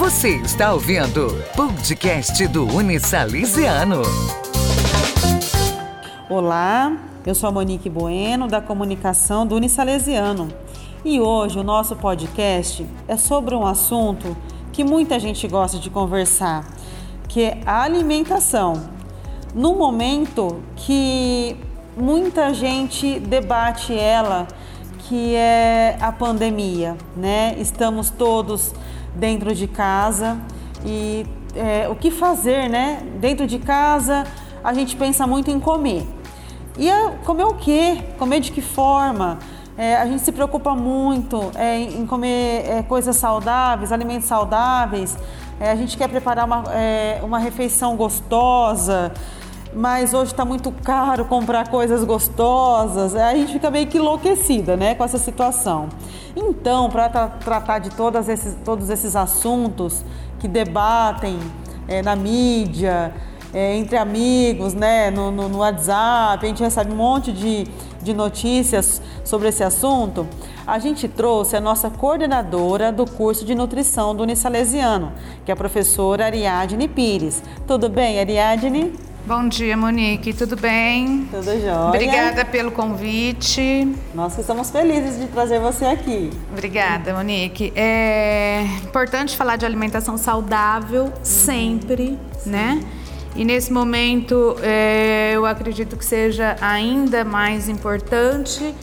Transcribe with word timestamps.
Você 0.00 0.36
está 0.36 0.72
ouvindo 0.72 1.28
podcast 1.54 2.48
do 2.48 2.64
Unisalesiano. 2.66 4.00
Olá, 6.26 6.96
eu 7.26 7.34
sou 7.34 7.50
a 7.50 7.52
Monique 7.52 7.90
Bueno, 7.90 8.48
da 8.48 8.62
comunicação 8.62 9.46
do 9.46 9.56
Unisalesiano. 9.56 10.48
E 11.04 11.20
hoje 11.20 11.58
o 11.58 11.62
nosso 11.62 11.96
podcast 11.96 12.86
é 13.06 13.18
sobre 13.18 13.54
um 13.54 13.66
assunto 13.66 14.34
que 14.72 14.82
muita 14.82 15.20
gente 15.20 15.46
gosta 15.46 15.78
de 15.78 15.90
conversar, 15.90 16.66
que 17.28 17.42
é 17.42 17.60
a 17.66 17.82
alimentação. 17.82 18.82
No 19.54 19.74
momento 19.74 20.62
que 20.76 21.58
muita 21.94 22.54
gente 22.54 23.20
debate 23.20 23.92
ela, 23.92 24.48
que 25.00 25.34
é 25.34 25.98
a 26.00 26.10
pandemia, 26.10 26.96
né? 27.14 27.54
Estamos 27.58 28.08
todos 28.08 28.72
dentro 29.14 29.54
de 29.54 29.66
casa 29.66 30.38
e 30.84 31.26
é, 31.54 31.88
o 31.88 31.94
que 31.94 32.10
fazer, 32.10 32.68
né? 32.68 33.02
Dentro 33.20 33.46
de 33.46 33.58
casa 33.58 34.24
a 34.62 34.72
gente 34.72 34.96
pensa 34.96 35.26
muito 35.26 35.50
em 35.50 35.58
comer. 35.58 36.06
E 36.78 36.90
a, 36.90 37.12
comer 37.24 37.44
o 37.44 37.54
quê? 37.54 37.98
Comer 38.18 38.40
de 38.40 38.52
que 38.52 38.60
forma? 38.60 39.38
É, 39.76 39.96
a 39.96 40.06
gente 40.06 40.22
se 40.22 40.32
preocupa 40.32 40.74
muito 40.74 41.50
é, 41.54 41.78
em 41.80 42.06
comer 42.06 42.64
é, 42.68 42.82
coisas 42.82 43.16
saudáveis, 43.16 43.92
alimentos 43.92 44.28
saudáveis. 44.28 45.16
É, 45.58 45.70
a 45.70 45.74
gente 45.74 45.96
quer 45.96 46.08
preparar 46.08 46.44
uma, 46.44 46.64
é, 46.72 47.20
uma 47.22 47.38
refeição 47.38 47.96
gostosa, 47.96 49.12
mas 49.74 50.12
hoje 50.12 50.32
está 50.32 50.44
muito 50.44 50.72
caro 50.72 51.24
comprar 51.24 51.68
coisas 51.68 52.04
gostosas. 52.04 53.14
A 53.14 53.34
gente 53.34 53.52
fica 53.52 53.70
meio 53.70 53.86
que 53.86 53.98
enlouquecida 53.98 54.76
né, 54.76 54.94
com 54.94 55.04
essa 55.04 55.18
situação. 55.18 55.88
Então, 56.34 56.90
para 56.90 57.08
tra 57.08 57.28
tratar 57.28 57.78
de 57.78 57.90
esses, 58.30 58.56
todos 58.64 58.90
esses 58.90 59.14
assuntos 59.14 60.04
que 60.38 60.48
debatem 60.48 61.38
é, 61.86 62.02
na 62.02 62.16
mídia, 62.16 63.12
é, 63.52 63.76
entre 63.76 63.96
amigos, 63.96 64.74
né, 64.74 65.10
no, 65.10 65.30
no, 65.30 65.48
no, 65.48 65.58
WhatsApp, 65.58 66.44
a 66.44 66.48
gente 66.48 66.62
recebe 66.62 66.92
um 66.92 66.96
monte 66.96 67.32
de, 67.32 67.66
de 68.00 68.14
notícias 68.14 69.02
sobre 69.24 69.48
esse 69.48 69.62
assunto, 69.62 70.26
a 70.66 70.78
gente 70.78 71.08
trouxe 71.08 71.56
a 71.56 71.60
nossa 71.60 71.90
coordenadora 71.90 72.92
do 72.92 73.04
curso 73.04 73.44
de 73.44 73.54
nutrição 73.54 74.14
do 74.14 74.22
Unisalesiano, 74.22 75.12
que 75.44 75.50
é 75.50 75.54
a 75.54 75.56
professora 75.56 76.26
Ariadne 76.26 76.86
Pires. 76.86 77.42
Tudo 77.66 77.88
bem, 77.88 78.20
Ariadne? 78.20 79.09
Bom 79.26 79.48
dia, 79.48 79.76
Monique. 79.76 80.32
Tudo 80.32 80.56
bem? 80.56 81.28
Tudo 81.30 81.44
jóia. 81.44 81.88
Obrigada 81.88 82.44
pelo 82.44 82.70
convite. 82.70 83.94
Nós 84.14 84.36
estamos 84.38 84.70
felizes 84.70 85.20
de 85.20 85.26
trazer 85.28 85.60
você 85.60 85.84
aqui. 85.84 86.30
Obrigada, 86.50 87.14
Monique. 87.14 87.72
É 87.76 88.64
importante 88.82 89.36
falar 89.36 89.56
de 89.56 89.66
alimentação 89.66 90.16
saudável 90.16 91.12
sempre, 91.22 92.18
Sim. 92.38 92.50
né? 92.50 92.80
E 93.36 93.44
nesse 93.44 93.72
momento 93.72 94.56
é, 94.62 95.32
eu 95.34 95.46
acredito 95.46 95.96
que 95.96 96.04
seja 96.04 96.56
ainda 96.60 97.24
mais 97.24 97.68
importante 97.68 98.74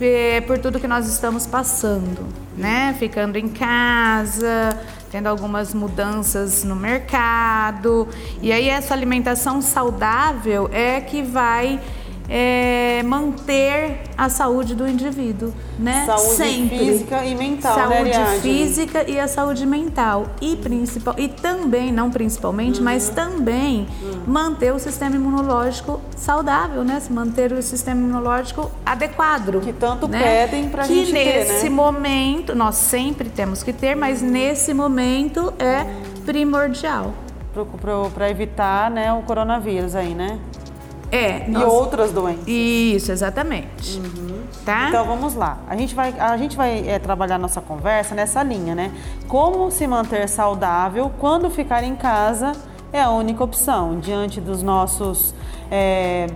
é, 0.00 0.40
por 0.42 0.58
tudo 0.58 0.78
que 0.78 0.88
nós 0.88 1.08
estamos 1.08 1.46
passando, 1.46 2.26
né? 2.56 2.94
Ficando 2.98 3.38
em 3.38 3.48
casa, 3.48 4.78
tendo 5.14 5.28
algumas 5.28 5.72
mudanças 5.72 6.64
no 6.64 6.74
mercado. 6.74 8.08
E 8.42 8.50
aí 8.50 8.68
essa 8.68 8.92
alimentação 8.92 9.62
saudável 9.62 10.68
é 10.72 11.00
que 11.00 11.22
vai 11.22 11.80
é, 12.28 13.02
manter 13.02 14.00
a 14.16 14.28
saúde 14.28 14.74
do 14.74 14.88
indivíduo, 14.88 15.52
né? 15.78 16.04
Saúde 16.06 16.36
Sempre. 16.36 16.78
física 16.78 17.24
e 17.24 17.34
mental, 17.34 17.76
né, 17.76 17.96
saúde 17.96 18.18
né, 18.18 18.38
física 18.40 19.10
e 19.10 19.20
a 19.20 19.28
saúde 19.28 19.66
mental 19.66 20.26
e 20.40 20.56
principal 20.56 21.14
e 21.18 21.28
também 21.28 21.92
não 21.92 22.10
principalmente, 22.10 22.78
uhum. 22.78 22.84
mas 22.84 23.08
também 23.08 23.86
uhum. 24.02 24.22
manter 24.26 24.72
o 24.72 24.78
sistema 24.78 25.16
imunológico 25.16 26.00
saudável, 26.16 26.84
né? 26.84 26.98
Se 27.00 27.12
manter 27.12 27.52
o 27.52 27.62
sistema 27.62 28.00
imunológico 28.00 28.70
adequado. 28.86 29.60
Que 29.60 29.72
tanto 29.72 30.08
né? 30.08 30.22
pedem 30.22 30.68
para 30.68 30.84
gente 30.84 31.12
ter, 31.12 31.24
né? 31.24 31.44
Que 31.44 31.52
nesse 31.52 31.70
momento 31.70 32.54
nós 32.54 32.76
sempre 32.76 33.28
temos 33.28 33.62
que 33.62 33.72
ter, 33.72 33.94
mas 33.94 34.22
nesse 34.22 34.72
momento 34.72 35.52
é 35.58 35.86
primordial 36.24 37.12
para 38.12 38.28
evitar, 38.28 38.90
né, 38.90 39.12
o 39.12 39.22
coronavírus 39.22 39.94
aí, 39.94 40.12
né? 40.12 40.40
É. 41.14 41.48
E 41.48 41.56
outras 41.56 42.10
doenças. 42.10 42.44
Isso, 42.46 43.12
exatamente. 43.12 44.00
Uhum. 44.00 44.42
Tá? 44.64 44.88
Então 44.88 45.04
vamos 45.04 45.34
lá. 45.34 45.58
A 45.68 45.76
gente 45.76 45.94
vai, 45.94 46.14
a 46.18 46.36
gente 46.36 46.56
vai 46.56 46.88
é, 46.88 46.98
trabalhar 46.98 47.38
nossa 47.38 47.60
conversa 47.60 48.14
nessa 48.14 48.42
linha, 48.42 48.74
né? 48.74 48.90
Como 49.28 49.70
se 49.70 49.86
manter 49.86 50.28
saudável 50.28 51.10
quando 51.18 51.50
ficar 51.50 51.84
em 51.84 51.94
casa 51.94 52.52
é 52.92 53.00
a 53.00 53.10
única 53.10 53.42
opção 53.42 53.98
diante 53.98 54.40
dos 54.40 54.62
nossos 54.62 55.34
é, 55.70 56.26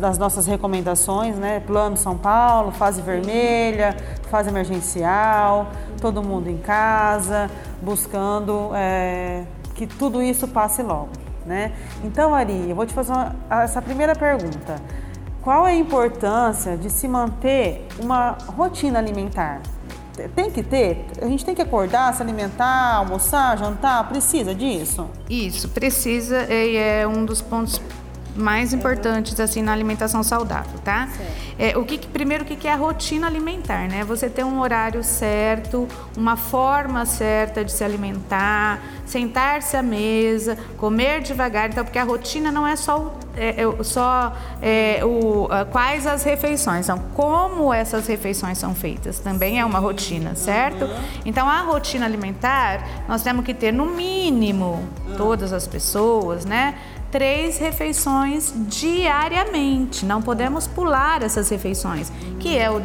das 0.00 0.16
nossas 0.16 0.46
recomendações, 0.46 1.36
né? 1.36 1.60
Plano 1.60 1.96
São 1.96 2.16
Paulo, 2.16 2.70
fase 2.72 3.02
vermelha, 3.02 3.96
fase 4.30 4.48
emergencial, 4.48 5.68
todo 6.00 6.22
mundo 6.22 6.48
em 6.48 6.56
casa, 6.56 7.50
buscando 7.82 8.70
é, 8.74 9.44
que 9.74 9.86
tudo 9.86 10.22
isso 10.22 10.48
passe 10.48 10.82
logo. 10.82 11.23
Né? 11.44 11.72
Então, 12.02 12.34
Ari, 12.34 12.70
eu 12.70 12.76
vou 12.76 12.86
te 12.86 12.94
fazer 12.94 13.12
uma, 13.12 13.34
essa 13.62 13.82
primeira 13.82 14.14
pergunta. 14.14 14.80
Qual 15.42 15.66
é 15.66 15.72
a 15.72 15.76
importância 15.76 16.76
de 16.76 16.88
se 16.88 17.06
manter 17.06 17.86
uma 18.00 18.38
rotina 18.56 18.98
alimentar? 18.98 19.60
Tem 20.34 20.50
que 20.50 20.62
ter? 20.62 21.04
A 21.20 21.26
gente 21.26 21.44
tem 21.44 21.54
que 21.54 21.60
acordar, 21.60 22.14
se 22.14 22.22
alimentar, 22.22 22.94
almoçar, 22.94 23.58
jantar? 23.58 24.08
Precisa 24.08 24.54
disso? 24.54 25.06
Isso, 25.28 25.68
precisa 25.68 26.44
e 26.50 26.76
é 26.76 27.06
um 27.06 27.24
dos 27.24 27.42
pontos 27.42 27.80
mais 28.34 28.72
importantes 28.72 29.38
assim 29.38 29.62
na 29.62 29.72
alimentação 29.72 30.22
saudável, 30.22 30.78
tá? 30.84 31.08
É, 31.58 31.76
o 31.78 31.84
que, 31.84 31.98
primeiro 32.06 32.44
o 32.44 32.46
que 32.46 32.66
é 32.66 32.72
a 32.72 32.76
rotina 32.76 33.26
alimentar, 33.26 33.88
né? 33.88 34.04
Você 34.04 34.28
ter 34.28 34.44
um 34.44 34.60
horário 34.60 35.02
certo, 35.04 35.88
uma 36.16 36.36
forma 36.36 37.06
certa 37.06 37.64
de 37.64 37.70
se 37.70 37.84
alimentar, 37.84 38.80
sentar-se 39.06 39.76
à 39.76 39.82
mesa, 39.82 40.58
comer 40.76 41.20
devagar, 41.20 41.70
então 41.70 41.84
porque 41.84 41.98
a 41.98 42.04
rotina 42.04 42.50
não 42.50 42.66
é 42.66 42.74
só 42.74 43.16
é, 43.36 43.62
é, 43.62 43.82
só 43.82 44.32
é, 44.62 45.00
o, 45.04 45.48
quais 45.70 46.06
as 46.06 46.22
refeições 46.22 46.86
são, 46.86 46.98
como 47.14 47.72
essas 47.72 48.06
refeições 48.06 48.58
são 48.58 48.74
feitas, 48.74 49.18
também 49.18 49.60
é 49.60 49.64
uma 49.64 49.78
rotina, 49.78 50.34
certo? 50.34 50.88
Então 51.24 51.48
a 51.48 51.60
rotina 51.62 52.06
alimentar 52.06 53.04
nós 53.08 53.22
temos 53.22 53.44
que 53.44 53.52
ter 53.52 53.72
no 53.72 53.86
mínimo 53.86 54.82
todas 55.16 55.52
as 55.52 55.66
pessoas, 55.66 56.44
né? 56.44 56.74
Três 57.14 57.58
refeições 57.58 58.52
diariamente. 58.66 60.04
Não 60.04 60.20
podemos 60.20 60.66
pular 60.66 61.22
essas 61.22 61.48
refeições, 61.48 62.10
que 62.40 62.58
é 62.58 62.68
o, 62.68 62.78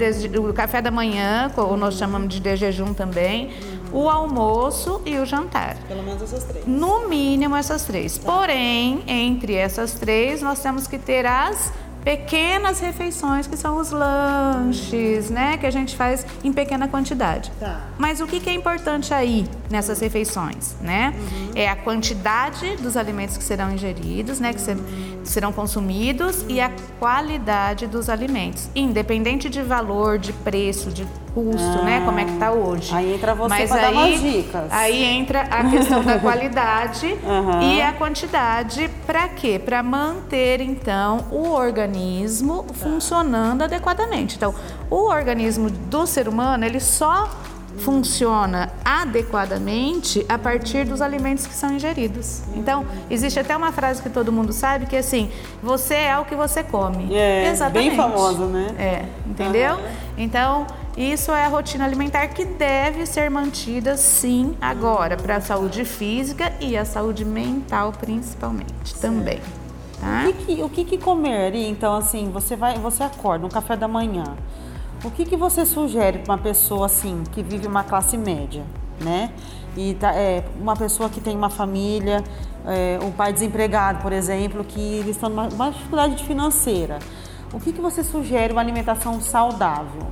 o 0.47 0.53
café 0.53 0.83
da 0.83 0.91
manhã, 0.91 1.51
ou 1.57 1.75
nós 1.75 1.95
chamamos 1.95 2.29
de 2.29 2.39
de 2.39 2.55
jejum 2.55 2.93
também, 2.93 3.49
o 3.91 4.07
almoço 4.07 5.01
e 5.03 5.17
o 5.17 5.25
jantar. 5.25 5.77
Pelo 5.87 6.03
menos 6.03 6.21
essas 6.21 6.43
três. 6.43 6.63
No 6.67 7.09
mínimo 7.09 7.55
essas 7.55 7.85
três. 7.85 8.19
Tá. 8.19 8.31
Porém, 8.31 9.03
entre 9.07 9.55
essas 9.55 9.93
três, 9.93 10.43
nós 10.43 10.59
temos 10.59 10.85
que 10.85 10.99
ter 10.99 11.25
as 11.25 11.73
pequenas 12.03 12.79
refeições 12.79 13.47
que 13.47 13.57
são 13.57 13.77
os 13.77 13.91
lanches, 13.91 15.29
né, 15.29 15.57
que 15.57 15.65
a 15.65 15.71
gente 15.71 15.95
faz 15.95 16.25
em 16.43 16.51
pequena 16.51 16.87
quantidade. 16.87 17.51
Tá. 17.59 17.81
Mas 17.97 18.21
o 18.21 18.27
que, 18.27 18.39
que 18.39 18.49
é 18.49 18.53
importante 18.53 19.13
aí 19.13 19.45
nessas 19.69 19.99
refeições, 19.99 20.75
né? 20.81 21.13
Uhum. 21.17 21.51
É 21.55 21.67
a 21.67 21.75
quantidade 21.75 22.77
dos 22.77 22.95
alimentos 22.95 23.37
que 23.37 23.43
serão 23.43 23.71
ingeridos, 23.71 24.39
né, 24.39 24.53
que 24.53 24.61
ser, 24.61 24.77
serão 25.29 25.53
consumidos 25.53 26.43
e 26.49 26.59
a 26.59 26.71
qualidade 26.99 27.87
dos 27.87 28.09
alimentos, 28.09 28.69
independente 28.75 29.49
de 29.49 29.61
valor, 29.61 30.17
de 30.17 30.33
preço, 30.33 30.89
de 30.89 31.05
custo, 31.33 31.79
ah, 31.79 31.83
né? 31.83 32.01
Como 32.03 32.19
é 32.19 32.25
que 32.25 32.33
tá 32.37 32.51
hoje. 32.51 32.93
Aí 32.93 33.13
entra 33.13 33.35
você 33.35 33.49
Mas 33.49 33.71
aí, 33.71 33.81
dar 33.81 33.91
umas 33.91 34.21
dicas. 34.21 34.71
Aí 34.71 35.03
entra 35.03 35.41
a 35.41 35.69
questão 35.69 36.03
da 36.03 36.19
qualidade 36.19 37.05
uhum. 37.23 37.61
e 37.61 37.81
a 37.81 37.93
quantidade 37.93 38.89
para 39.05 39.29
quê? 39.29 39.61
Para 39.63 39.83
manter 39.83 40.61
então 40.61 41.27
o 41.31 41.51
organismo 41.51 42.65
funcionando 42.73 43.61
adequadamente. 43.61 44.35
Então, 44.35 44.53
o 44.89 45.07
organismo 45.07 45.69
do 45.69 46.07
ser 46.07 46.27
humano, 46.27 46.65
ele 46.65 46.79
só 46.79 47.29
funciona 47.77 48.71
adequadamente 48.83 50.25
a 50.27 50.37
partir 50.37 50.85
dos 50.85 51.01
alimentos 51.01 51.47
que 51.47 51.53
são 51.53 51.71
ingeridos. 51.73 52.41
Então, 52.55 52.85
existe 53.09 53.39
até 53.39 53.55
uma 53.55 53.71
frase 53.71 54.01
que 54.01 54.09
todo 54.09 54.31
mundo 54.31 54.51
sabe 54.51 54.85
que 54.85 54.95
é 54.95 54.99
assim: 54.99 55.29
você 55.61 55.95
é 55.95 56.17
o 56.17 56.25
que 56.25 56.35
você 56.35 56.63
come. 56.63 57.13
É, 57.13 57.49
Exatamente. 57.49 57.89
bem 57.89 57.97
famoso, 57.97 58.45
né? 58.45 58.67
É, 58.77 59.05
entendeu? 59.29 59.75
Uhum. 59.75 59.81
Então, 60.17 60.67
isso 60.97 61.31
é 61.31 61.45
a 61.45 61.47
rotina 61.47 61.85
alimentar 61.85 62.27
que 62.27 62.43
deve 62.43 63.05
ser 63.05 63.29
mantida 63.29 63.95
sim 63.95 64.55
agora 64.59 65.15
para 65.15 65.37
a 65.37 65.41
saúde 65.41 65.85
física 65.85 66.51
e 66.59 66.75
a 66.75 66.83
saúde 66.83 67.23
mental 67.23 67.93
principalmente 67.93 68.89
certo. 68.89 69.01
também. 69.01 69.39
Tá? 69.99 70.25
O, 70.27 70.33
que, 70.33 70.45
que, 70.45 70.63
o 70.63 70.69
que, 70.69 70.85
que 70.85 70.97
comer? 70.97 71.53
Então, 71.55 71.95
assim, 71.95 72.29
você 72.31 72.55
vai, 72.55 72.77
você 72.77 73.03
acorda 73.03 73.43
no 73.43 73.49
café 73.49 73.75
da 73.75 73.87
manhã. 73.87 74.35
O 75.03 75.11
que, 75.11 75.25
que 75.25 75.37
você 75.37 75.65
sugere 75.65 76.19
para 76.19 76.33
uma 76.33 76.37
pessoa 76.37 76.85
assim 76.85 77.23
que 77.31 77.41
vive 77.41 77.67
uma 77.67 77.83
classe 77.83 78.17
média, 78.17 78.63
né? 78.99 79.31
e 79.75 79.93
tá, 79.93 80.13
é, 80.13 80.43
uma 80.59 80.75
pessoa 80.75 81.09
que 81.09 81.21
tem 81.21 81.35
uma 81.35 81.49
família, 81.49 82.23
é, 82.65 82.99
um 83.01 83.11
pai 83.11 83.31
desempregado, 83.31 84.01
por 84.01 84.11
exemplo, 84.11 84.63
que 84.63 84.79
eles 84.79 85.11
estão 85.11 85.29
numa 85.29 85.47
uma 85.47 85.71
dificuldade 85.71 86.23
financeira. 86.23 86.99
O 87.53 87.59
que, 87.59 87.71
que 87.71 87.81
você 87.81 88.03
sugere 88.03 88.51
uma 88.51 88.61
alimentação 88.61 89.21
saudável? 89.21 90.03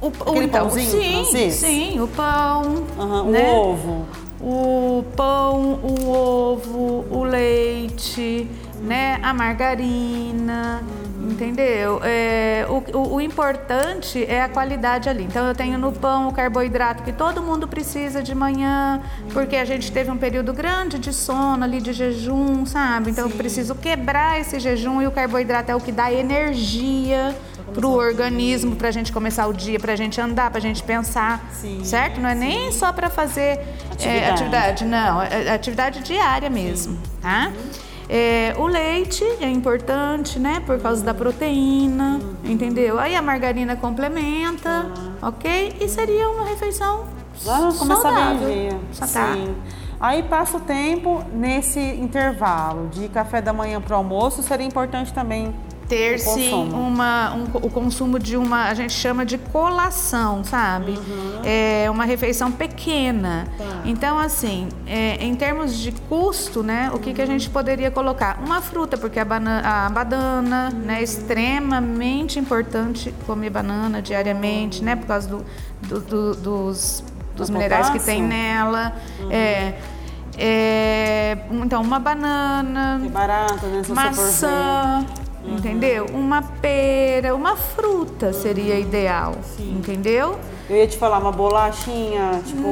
O, 0.00 0.08
Aquele 0.08 0.46
então, 0.46 0.66
pãozinho 0.66 0.90
sim, 0.90 1.12
francês? 1.12 1.54
sim, 1.54 2.00
o 2.00 2.08
pão, 2.08 2.84
Aham, 2.98 3.24
né? 3.30 3.52
O 3.52 3.70
ovo. 3.70 4.06
o 4.40 5.04
pão, 5.16 5.78
o 5.82 6.10
ovo, 6.10 7.04
o 7.10 7.24
leite, 7.24 8.48
né? 8.80 9.18
A 9.22 9.32
margarina, 9.32 10.82
entendeu? 11.32 12.00
É, 12.04 12.66
o, 12.68 12.98
o, 12.98 13.14
o 13.14 13.20
importante 13.20 14.24
é 14.24 14.42
a 14.42 14.48
qualidade 14.48 15.08
ali. 15.08 15.24
Então 15.24 15.46
eu 15.46 15.54
tenho 15.54 15.78
no 15.78 15.92
pão 15.92 16.28
o 16.28 16.32
carboidrato 16.32 17.02
que 17.02 17.12
todo 17.12 17.42
mundo 17.42 17.66
precisa 17.66 18.22
de 18.22 18.34
manhã, 18.34 19.00
porque 19.32 19.56
a 19.56 19.64
gente 19.64 19.90
teve 19.90 20.10
um 20.10 20.16
período 20.16 20.52
grande 20.52 20.98
de 20.98 21.12
sono 21.12 21.64
ali, 21.64 21.80
de 21.80 21.92
jejum, 21.92 22.64
sabe? 22.66 23.10
Então 23.10 23.28
eu 23.28 23.36
preciso 23.36 23.74
quebrar 23.74 24.40
esse 24.40 24.60
jejum 24.60 25.00
e 25.02 25.06
o 25.06 25.10
carboidrato 25.10 25.70
é 25.72 25.74
o 25.76 25.80
que 25.80 25.90
dá 25.92 26.12
energia 26.12 27.34
para 27.74 27.86
o 27.86 27.94
organismo, 27.96 28.76
para 28.76 28.88
a 28.88 28.90
gente 28.90 29.10
começar 29.12 29.46
o 29.46 29.52
dia, 29.52 29.80
para 29.80 29.94
a 29.94 29.96
gente 29.96 30.20
andar, 30.20 30.50
para 30.50 30.58
a 30.58 30.62
gente 30.62 30.82
pensar, 30.82 31.48
Sim, 31.52 31.82
certo? 31.84 32.20
Não 32.20 32.28
é 32.28 32.34
nem 32.34 32.70
só 32.70 32.92
para 32.92 33.08
fazer 33.08 33.58
é, 33.98 34.28
Atividade. 34.28 34.30
atividade, 34.30 34.84
não, 34.84 35.22
é 35.22 35.44
é 35.46 35.54
atividade 35.54 36.00
diária 36.02 36.50
mesmo, 36.50 36.98
tá? 37.20 37.50
É, 38.14 38.54
o 38.58 38.66
leite 38.66 39.24
é 39.40 39.48
importante, 39.48 40.38
né? 40.38 40.62
Por 40.66 40.78
causa 40.78 41.02
da 41.02 41.14
proteína, 41.14 42.20
entendeu? 42.44 42.98
Aí 42.98 43.16
a 43.16 43.22
margarina 43.22 43.74
complementa, 43.74 44.84
ok? 45.22 45.76
E 45.80 45.88
seria 45.88 46.28
uma 46.28 46.44
refeição 46.44 47.06
Vai 47.42 47.72
começar 47.72 48.02
saudável. 48.02 48.46
bem 48.46 48.68
dia. 48.68 48.78
Tá. 48.98 49.06
Sim. 49.06 49.54
Aí 49.98 50.22
passa 50.24 50.58
o 50.58 50.60
tempo 50.60 51.24
nesse 51.32 51.80
intervalo 51.80 52.88
de 52.88 53.08
café 53.08 53.40
da 53.40 53.54
manhã 53.54 53.80
para 53.80 53.94
o 53.94 53.96
almoço, 53.96 54.42
seria 54.42 54.66
importante 54.66 55.10
também 55.14 55.54
ter 55.92 56.14
o 56.14 56.18
sim 56.18 56.50
consumo. 56.50 56.78
uma, 56.80 57.34
um, 57.34 57.44
o 57.66 57.68
consumo 57.70 58.18
de 58.18 58.34
uma, 58.36 58.64
a 58.68 58.74
gente 58.74 58.94
chama 58.94 59.26
de 59.26 59.36
colação, 59.36 60.42
sabe? 60.42 60.98
É 61.44 61.86
uma 61.90 62.04
refeição 62.06 62.50
pequena. 62.50 63.46
Então, 63.84 64.18
assim, 64.18 64.68
é, 64.86 65.16
em 65.22 65.34
termos 65.34 65.76
de 65.78 65.92
custo, 65.92 66.62
né, 66.62 66.90
o 66.94 66.98
que, 66.98 67.12
que 67.12 67.20
a 67.20 67.26
gente 67.26 67.50
poderia 67.50 67.90
colocar? 67.90 68.38
Uma 68.42 68.62
fruta, 68.62 68.96
porque 68.96 69.18
a, 69.20 69.24
bana, 69.24 69.60
a 69.64 69.90
banana 69.90 70.70
né, 70.70 71.00
é 71.00 71.02
extremamente 71.02 72.38
importante 72.38 73.14
comer 73.26 73.50
banana 73.50 74.00
diariamente, 74.00 74.82
né? 74.82 74.96
Por 74.96 75.06
causa 75.06 75.28
do, 75.28 75.44
do- 75.82 76.00
do- 76.00 76.34
dos, 76.36 77.04
dos 77.36 77.48
Do 77.48 77.52
minerais 77.52 77.88
que 77.90 77.98
potássio? 77.98 78.14
tem 78.14 78.22
nela. 78.22 78.94
É, 79.30 79.74
é, 80.38 81.36
então, 81.50 81.82
uma 81.82 81.98
banana, 81.98 82.98
É 83.04 83.08
barato, 83.08 83.66
né? 83.66 83.82
Se 83.84 83.92
maçã, 85.44 85.56
entendeu? 85.58 86.06
Uma 86.12 86.42
pera, 86.42 87.34
uma 87.34 87.56
fruta 87.56 88.32
seria 88.32 88.78
ideal, 88.78 89.36
entendeu? 89.58 90.32
ver. 90.32 90.52
Eu 90.70 90.76
ia 90.76 90.86
te 90.86 90.96
falar 90.96 91.18
uma 91.18 91.32
bolachinha, 91.32 92.40
tipo, 92.46 92.62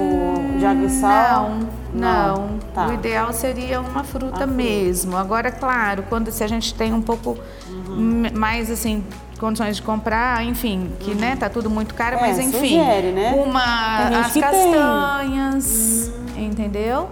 de 0.58 0.64
água 0.64 0.84
e 0.86 0.90
sal. 0.90 1.50
Não, 1.92 2.36
não. 2.38 2.58
Tá. 2.72 2.86
O 2.86 2.92
ideal 2.92 3.32
seria 3.32 3.80
uma 3.80 4.04
fruta 4.04 4.46
mesmo. 4.46 5.16
Agora, 5.16 5.50
claro, 5.50 6.04
quando 6.08 6.30
se 6.30 6.42
a 6.44 6.46
gente 6.46 6.72
tem 6.74 6.92
um 6.94 7.02
pouco 7.02 7.36
Uhum. 7.68 8.24
mais 8.34 8.70
assim 8.70 9.04
condições 9.38 9.76
de 9.76 9.82
comprar, 9.82 10.44
enfim, 10.44 10.90
que 11.00 11.14
né, 11.14 11.34
tá 11.34 11.48
tudo 11.48 11.70
muito 11.70 11.94
caro, 11.94 12.16
É, 12.16 12.20
mas 12.20 12.38
enfim, 12.38 12.50
sugere, 12.78 13.10
né? 13.12 13.32
uma 13.34 14.20
as 14.20 14.34
castanhas, 14.34 16.12
entendeu? 16.36 17.08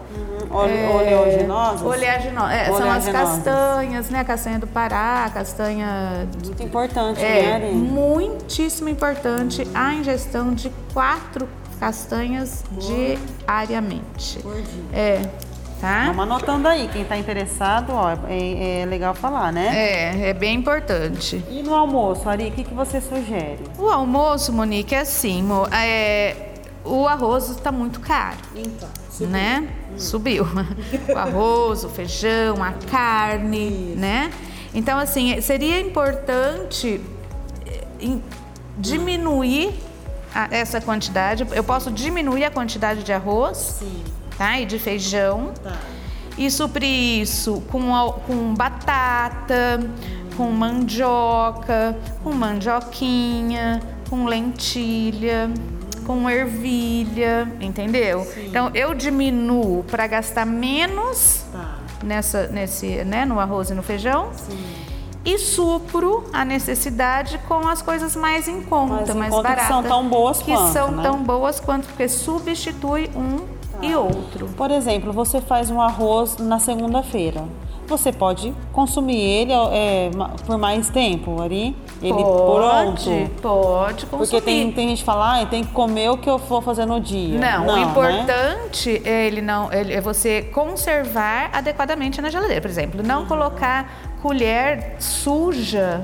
Ole, 0.50 0.72
É, 0.72 0.88
oleaginosas? 0.88 1.82
Oleagino- 1.82 2.46
é, 2.48 2.64
são 2.66 2.74
as 2.74 2.80
Oleaginosas. 2.80 3.12
castanhas, 3.44 4.10
né? 4.10 4.20
A 4.20 4.24
castanha 4.24 4.58
do 4.58 4.66
Pará, 4.66 5.24
a 5.26 5.30
castanha 5.30 6.26
Muito 6.44 6.62
importante, 6.62 7.20
né, 7.20 7.40
é 7.44 7.54
Ari? 7.54 7.72
muitíssimo 7.72 8.88
importante 8.88 9.66
a 9.74 9.92
ingestão 9.94 10.52
de 10.54 10.70
quatro 10.92 11.48
castanhas 11.78 12.64
diariamente. 13.46 14.38
Por 14.42 14.54
dia. 14.54 14.82
É, 14.92 15.22
tá? 15.80 16.04
Vamos 16.06 16.22
anotando 16.24 16.66
aí, 16.68 16.88
quem 16.92 17.04
tá 17.04 17.16
interessado, 17.16 17.92
ó, 17.92 18.10
é, 18.28 18.80
é 18.82 18.86
legal 18.86 19.14
falar, 19.14 19.52
né? 19.52 19.70
É, 19.74 20.30
é 20.30 20.34
bem 20.34 20.56
importante. 20.56 21.44
E 21.50 21.62
no 21.62 21.74
almoço, 21.74 22.28
Ari, 22.28 22.48
o 22.48 22.52
que, 22.52 22.64
que 22.64 22.74
você 22.74 23.00
sugere? 23.00 23.60
O 23.78 23.88
almoço, 23.88 24.52
Monique, 24.52 24.94
é 24.94 25.00
assim, 25.00 25.46
é, 25.72 26.34
o 26.84 27.06
arroz 27.06 27.48
está 27.50 27.70
muito 27.70 28.00
caro. 28.00 28.36
Então, 28.56 28.88
né? 29.28 29.68
Subiu. 29.98 30.46
o 31.12 31.18
arroz, 31.18 31.84
o 31.84 31.88
feijão, 31.88 32.62
a 32.62 32.72
carne, 32.90 33.94
né? 33.96 34.30
Então, 34.74 34.98
assim, 34.98 35.40
seria 35.40 35.80
importante 35.80 37.00
eh, 37.66 38.18
diminuir 38.78 39.72
a- 40.34 40.48
essa 40.50 40.80
quantidade. 40.80 41.46
Eu 41.52 41.64
posso 41.64 41.90
diminuir 41.90 42.44
a 42.44 42.50
quantidade 42.50 43.02
de 43.02 43.12
arroz, 43.12 43.56
Sim, 43.80 44.02
tá? 44.36 44.58
E 44.60 44.66
de 44.66 44.78
feijão. 44.78 45.52
tá. 45.62 45.76
E 46.36 46.48
suprir 46.52 47.20
isso 47.22 47.60
com, 47.68 47.80
com 48.26 48.54
batata, 48.54 49.80
com 50.36 50.48
mandioca, 50.52 51.96
com 52.22 52.30
mandioquinha, 52.32 53.82
com 54.08 54.24
lentilha, 54.24 55.50
com 56.08 56.28
ervilha, 56.30 57.46
entendeu? 57.60 58.26
Então 58.38 58.70
eu 58.74 58.94
diminuo 58.94 59.84
para 59.84 60.06
gastar 60.06 60.46
menos 60.46 61.44
Tá. 61.52 61.74
nessa, 62.02 62.46
nesse, 62.46 63.04
né, 63.04 63.26
no 63.26 63.38
arroz 63.38 63.68
e 63.68 63.74
no 63.74 63.82
feijão. 63.82 64.30
E 65.22 65.36
supro 65.36 66.24
a 66.32 66.46
necessidade 66.46 67.38
com 67.46 67.68
as 67.68 67.82
coisas 67.82 68.16
mais 68.16 68.48
em 68.48 68.62
conta, 68.62 68.94
Mais 68.94 69.14
mais 69.14 69.34
conta, 69.34 69.48
que 69.50 69.54
baratas. 69.56 69.68
são 69.68 69.82
tão 69.82 70.08
boas 70.08 70.38
que 70.40 70.50
quanto, 70.52 70.72
são 70.72 70.90
né? 70.92 71.02
tão 71.02 71.22
boas 71.22 71.60
quanto, 71.60 71.86
porque 71.88 72.08
substitui 72.08 73.10
um 73.14 73.40
e 73.82 73.94
outro. 73.94 74.48
Por 74.56 74.70
exemplo, 74.70 75.12
você 75.12 75.42
faz 75.42 75.70
um 75.70 75.80
arroz 75.82 76.38
na 76.38 76.58
segunda-feira. 76.58 77.44
Você 77.86 78.10
pode 78.12 78.54
consumir 78.72 79.18
ele 79.20 79.52
é, 79.52 80.10
por 80.46 80.56
mais 80.56 80.88
tempo, 80.88 81.40
Ari? 81.42 81.76
Ele 82.00 82.14
pode, 82.14 83.04
pronto? 83.10 83.30
pode 83.42 84.06
consumir. 84.06 84.18
Porque 84.18 84.40
tem, 84.40 84.70
tem 84.72 84.88
gente 84.88 84.98
que 84.98 85.04
fala, 85.04 85.40
ah, 85.42 85.46
tem 85.46 85.64
que 85.64 85.72
comer 85.72 86.10
o 86.10 86.16
que 86.16 86.30
eu 86.30 86.38
vou 86.38 86.62
fazer 86.62 86.86
no 86.86 87.00
dia. 87.00 87.38
Não, 87.38 87.66
o 87.66 87.74
né? 87.76 87.82
importante 87.82 89.02
é 89.04 89.26
ele 89.26 89.40
não 89.42 89.72
ele- 89.72 89.92
é 89.94 90.00
você 90.00 90.42
conservar 90.42 91.50
adequadamente 91.52 92.20
na 92.22 92.30
geladeira. 92.30 92.60
Por 92.60 92.70
exemplo, 92.70 93.02
não 93.02 93.26
colocar 93.26 93.92
colher 94.22 94.94
suja 95.00 96.02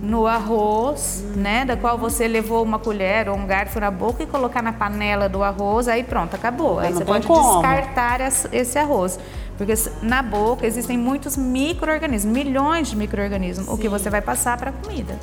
no 0.00 0.26
arroz, 0.26 1.24
né, 1.34 1.64
da 1.64 1.76
qual 1.76 1.98
você 1.98 2.28
levou 2.28 2.62
uma 2.62 2.78
colher 2.78 3.28
ou 3.28 3.36
um 3.36 3.46
garfo 3.46 3.80
na 3.80 3.90
boca 3.90 4.22
e 4.22 4.26
colocar 4.26 4.62
na 4.62 4.72
panela 4.72 5.28
do 5.28 5.42
arroz, 5.42 5.88
aí 5.88 6.04
pronto, 6.04 6.34
acabou. 6.34 6.78
Aí 6.78 6.90
não 6.90 6.98
você 6.98 7.04
pode 7.04 7.26
como. 7.26 7.60
descartar 7.60 8.20
esse 8.52 8.78
arroz. 8.78 9.18
Porque 9.58 9.74
na 10.00 10.22
boca 10.22 10.64
existem 10.64 10.96
muitos 10.96 11.36
micro-organismos, 11.36 12.32
milhões 12.32 12.88
de 12.88 12.96
micro-organismos, 12.96 13.68
o 13.68 13.76
que 13.76 13.88
você 13.88 14.08
vai 14.08 14.22
passar 14.22 14.56
para 14.56 14.70
a 14.70 14.72
comida. 14.72 15.18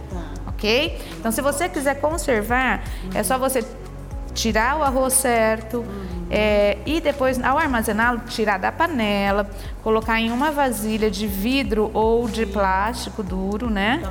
Ok? 0.46 1.00
Então, 1.18 1.32
se 1.32 1.42
você 1.42 1.70
quiser 1.70 2.02
conservar, 2.02 2.84
é 3.14 3.24
só 3.24 3.40
você 3.40 3.66
tirar 4.34 4.78
o 4.78 4.84
arroz 4.84 5.14
certo 5.14 5.86
é, 6.30 6.78
e 6.86 7.00
depois, 7.00 7.42
ao 7.42 7.58
armazená-lo, 7.58 8.20
tirar 8.28 8.60
da 8.60 8.72
panela, 8.72 9.50
colocar 9.82 10.20
em 10.20 10.32
uma 10.32 10.52
vasilha 10.52 11.10
de 11.10 11.26
vidro 11.26 11.90
ou 11.94 12.28
de 12.28 12.46
plástico 12.46 13.24
duro, 13.24 13.70
né? 13.70 14.02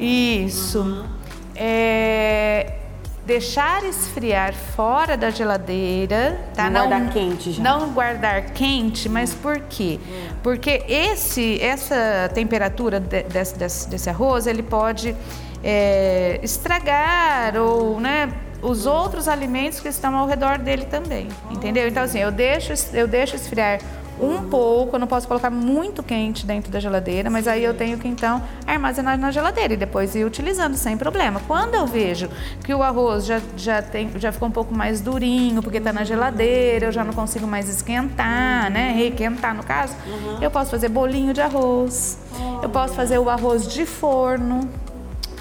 Isso. 0.00 1.06
É, 1.54 2.87
deixar 3.28 3.84
esfriar 3.84 4.54
fora 4.54 5.14
da 5.14 5.28
geladeira, 5.28 6.40
tá? 6.54 6.70
Não 6.70 6.88
guardar 6.88 7.12
quente 7.12 7.52
já. 7.52 7.62
Não 7.62 7.90
guardar 7.92 8.42
quente, 8.52 9.06
mas 9.06 9.34
por 9.34 9.60
quê? 9.68 10.00
Porque 10.42 10.82
esse, 10.88 11.60
essa 11.62 12.30
temperatura 12.32 12.98
de- 12.98 13.24
desse, 13.24 13.54
desse, 13.58 13.88
desse 13.90 14.08
arroz, 14.08 14.46
ele 14.46 14.62
pode 14.62 15.14
é, 15.62 16.40
estragar 16.42 17.54
ou, 17.56 18.00
né? 18.00 18.32
Os 18.60 18.86
outros 18.86 19.28
alimentos 19.28 19.78
que 19.78 19.86
estão 19.88 20.16
ao 20.16 20.26
redor 20.26 20.58
dele 20.58 20.84
também, 20.86 21.28
entendeu? 21.50 21.86
Então 21.86 22.02
assim, 22.02 22.18
eu 22.18 22.32
deixo, 22.32 22.72
eu 22.92 23.06
deixo 23.06 23.36
esfriar 23.36 23.78
um 24.20 24.48
pouco, 24.48 24.96
eu 24.96 25.00
não 25.00 25.06
posso 25.06 25.26
colocar 25.26 25.50
muito 25.50 26.02
quente 26.02 26.44
dentro 26.44 26.70
da 26.70 26.80
geladeira, 26.80 27.30
mas 27.30 27.46
aí 27.46 27.62
eu 27.62 27.74
tenho 27.74 27.98
que 27.98 28.08
então 28.08 28.42
armazenar 28.66 29.18
na 29.18 29.30
geladeira 29.30 29.74
e 29.74 29.76
depois 29.76 30.14
ir 30.14 30.24
utilizando 30.24 30.76
sem 30.76 30.96
problema. 30.96 31.40
Quando 31.46 31.74
eu 31.74 31.86
vejo 31.86 32.28
que 32.64 32.74
o 32.74 32.82
arroz 32.82 33.26
já, 33.26 33.40
já, 33.56 33.82
tem, 33.82 34.10
já 34.16 34.32
ficou 34.32 34.48
um 34.48 34.52
pouco 34.52 34.74
mais 34.74 35.00
durinho, 35.00 35.62
porque 35.62 35.78
está 35.78 35.92
na 35.92 36.04
geladeira, 36.04 36.86
eu 36.86 36.92
já 36.92 37.04
não 37.04 37.12
consigo 37.12 37.46
mais 37.46 37.68
esquentar, 37.68 38.70
né? 38.70 38.92
Requentar 38.92 39.54
no 39.54 39.62
caso, 39.62 39.94
eu 40.40 40.50
posso 40.50 40.70
fazer 40.70 40.88
bolinho 40.88 41.32
de 41.32 41.40
arroz, 41.40 42.18
eu 42.62 42.68
posso 42.68 42.94
fazer 42.94 43.18
o 43.18 43.28
arroz 43.28 43.66
de 43.68 43.86
forno. 43.86 44.68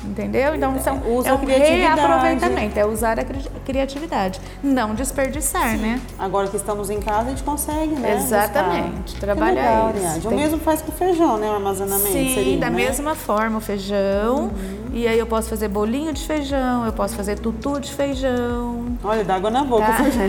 Entendeu? 0.08 0.56
Então 0.56 0.80
são, 0.80 1.02
Usa 1.16 1.28
é 1.28 1.32
a 1.32 1.36
um 1.36 1.38
criatividade. 1.40 2.00
reaproveitamento, 2.00 2.80
é 2.80 2.86
usar 2.86 3.20
a 3.20 3.24
cri- 3.26 3.50
criatividade. 3.66 4.40
Não 4.64 4.96
desperdiçar, 4.96 5.78
né? 5.78 6.00
Agora 6.18 6.48
que 6.48 6.56
estamos 6.56 6.90
em 6.90 7.00
casa, 7.00 7.28
a 7.28 7.30
gente 7.30 7.44
consegue, 7.44 7.94
né? 7.96 8.16
Exatamente, 8.16 9.02
buscar. 9.14 9.20
trabalhar 9.20 9.54
legal, 9.54 9.90
isso. 9.90 9.98
Ariadne. 10.06 10.26
O 10.26 10.30
Tem- 10.30 10.38
mesmo 10.40 10.58
faz 10.60 10.82
com 10.82 10.92
o 10.92 10.96
feijão, 10.96 11.38
né? 11.38 11.48
O 11.50 11.54
armazenamento 11.56 12.08
Sim, 12.12 12.34
seria, 12.34 12.58
da 12.58 12.70
né? 12.70 12.76
mesma 12.76 13.14
forma, 13.16 13.58
o 13.58 13.62
feijão. 13.62 14.52
E 14.94 15.08
aí 15.08 15.20
eu 15.20 15.28
posso 15.28 15.50
fazer 15.50 15.68
bolinho 15.68 16.14
de 16.14 16.26
feijão, 16.26 16.86
eu 16.86 16.94
posso 16.94 17.16
fazer 17.16 17.38
tutu 17.38 17.80
de 17.80 17.92
feijão. 17.94 18.86
Olha, 19.04 19.24
dá 19.24 19.36
água 19.36 19.52
na 19.52 19.64
boca 19.64 19.86
Tá. 19.86 19.92
o 19.94 20.04
feijão. 20.06 20.28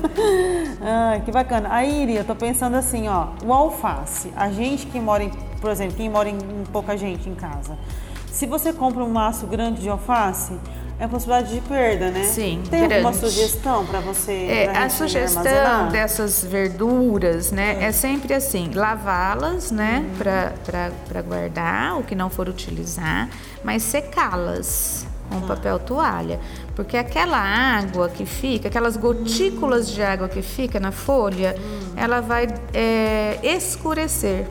Ai, 0.80 1.20
que 1.24 1.30
bacana. 1.32 1.68
Aí, 1.70 2.02
Iri, 2.04 2.16
eu 2.16 2.24
tô 2.24 2.34
pensando 2.34 2.76
assim, 2.76 3.08
ó, 3.08 3.26
o 3.44 3.52
alface. 3.52 4.32
A 4.36 4.50
gente 4.50 4.86
que 4.86 4.98
mora 5.00 5.24
em, 5.24 5.30
por 5.60 5.70
exemplo, 5.70 5.96
quem 5.96 6.08
mora 6.08 6.28
em, 6.28 6.36
em 6.36 6.64
pouca 6.72 6.96
gente 6.96 7.28
em 7.28 7.34
casa. 7.34 7.76
Se 8.32 8.46
você 8.46 8.72
compra 8.72 9.02
um 9.04 9.10
maço 9.10 9.46
grande 9.46 9.80
de 9.82 9.88
alface, 9.88 10.52
é 10.98 11.04
a 11.04 11.08
possibilidade 11.08 11.54
de 11.54 11.60
perda, 11.62 12.10
né? 12.10 12.24
Sim, 12.24 12.62
Tem 12.70 12.82
alguma 12.82 13.00
grande. 13.10 13.18
sugestão 13.18 13.86
para 13.86 14.00
você? 14.00 14.32
É, 14.50 14.68
pra 14.68 14.84
a 14.84 14.90
sugestão 14.90 15.40
armazenar? 15.42 15.90
dessas 15.90 16.44
verduras, 16.44 17.50
né, 17.52 17.78
é, 17.82 17.90
sempre 17.90 18.34
assim, 18.34 18.70
lavá-las, 18.74 19.70
né, 19.70 20.04
Uhum. 20.06 20.16
para 21.06 21.22
guardar 21.22 21.98
o 21.98 22.02
que 22.02 22.14
não 22.14 22.28
for 22.30 22.48
utilizar, 22.48 23.28
mas 23.64 23.82
secá-las 23.82 25.06
com 25.30 25.40
Tá. 25.42 25.46
papel 25.54 25.78
toalha, 25.78 26.40
porque 26.74 26.96
aquela 26.96 27.38
água 27.38 28.08
que 28.08 28.26
fica, 28.26 28.66
aquelas 28.68 28.96
gotículas 28.96 29.88
de 29.88 30.02
água 30.02 30.28
que 30.28 30.42
fica 30.42 30.78
na 30.80 30.90
folha, 30.92 31.54
Hum. 31.58 31.92
ela 31.96 32.20
vai 32.20 32.48
é, 32.74 33.38
escurecer 33.42 34.44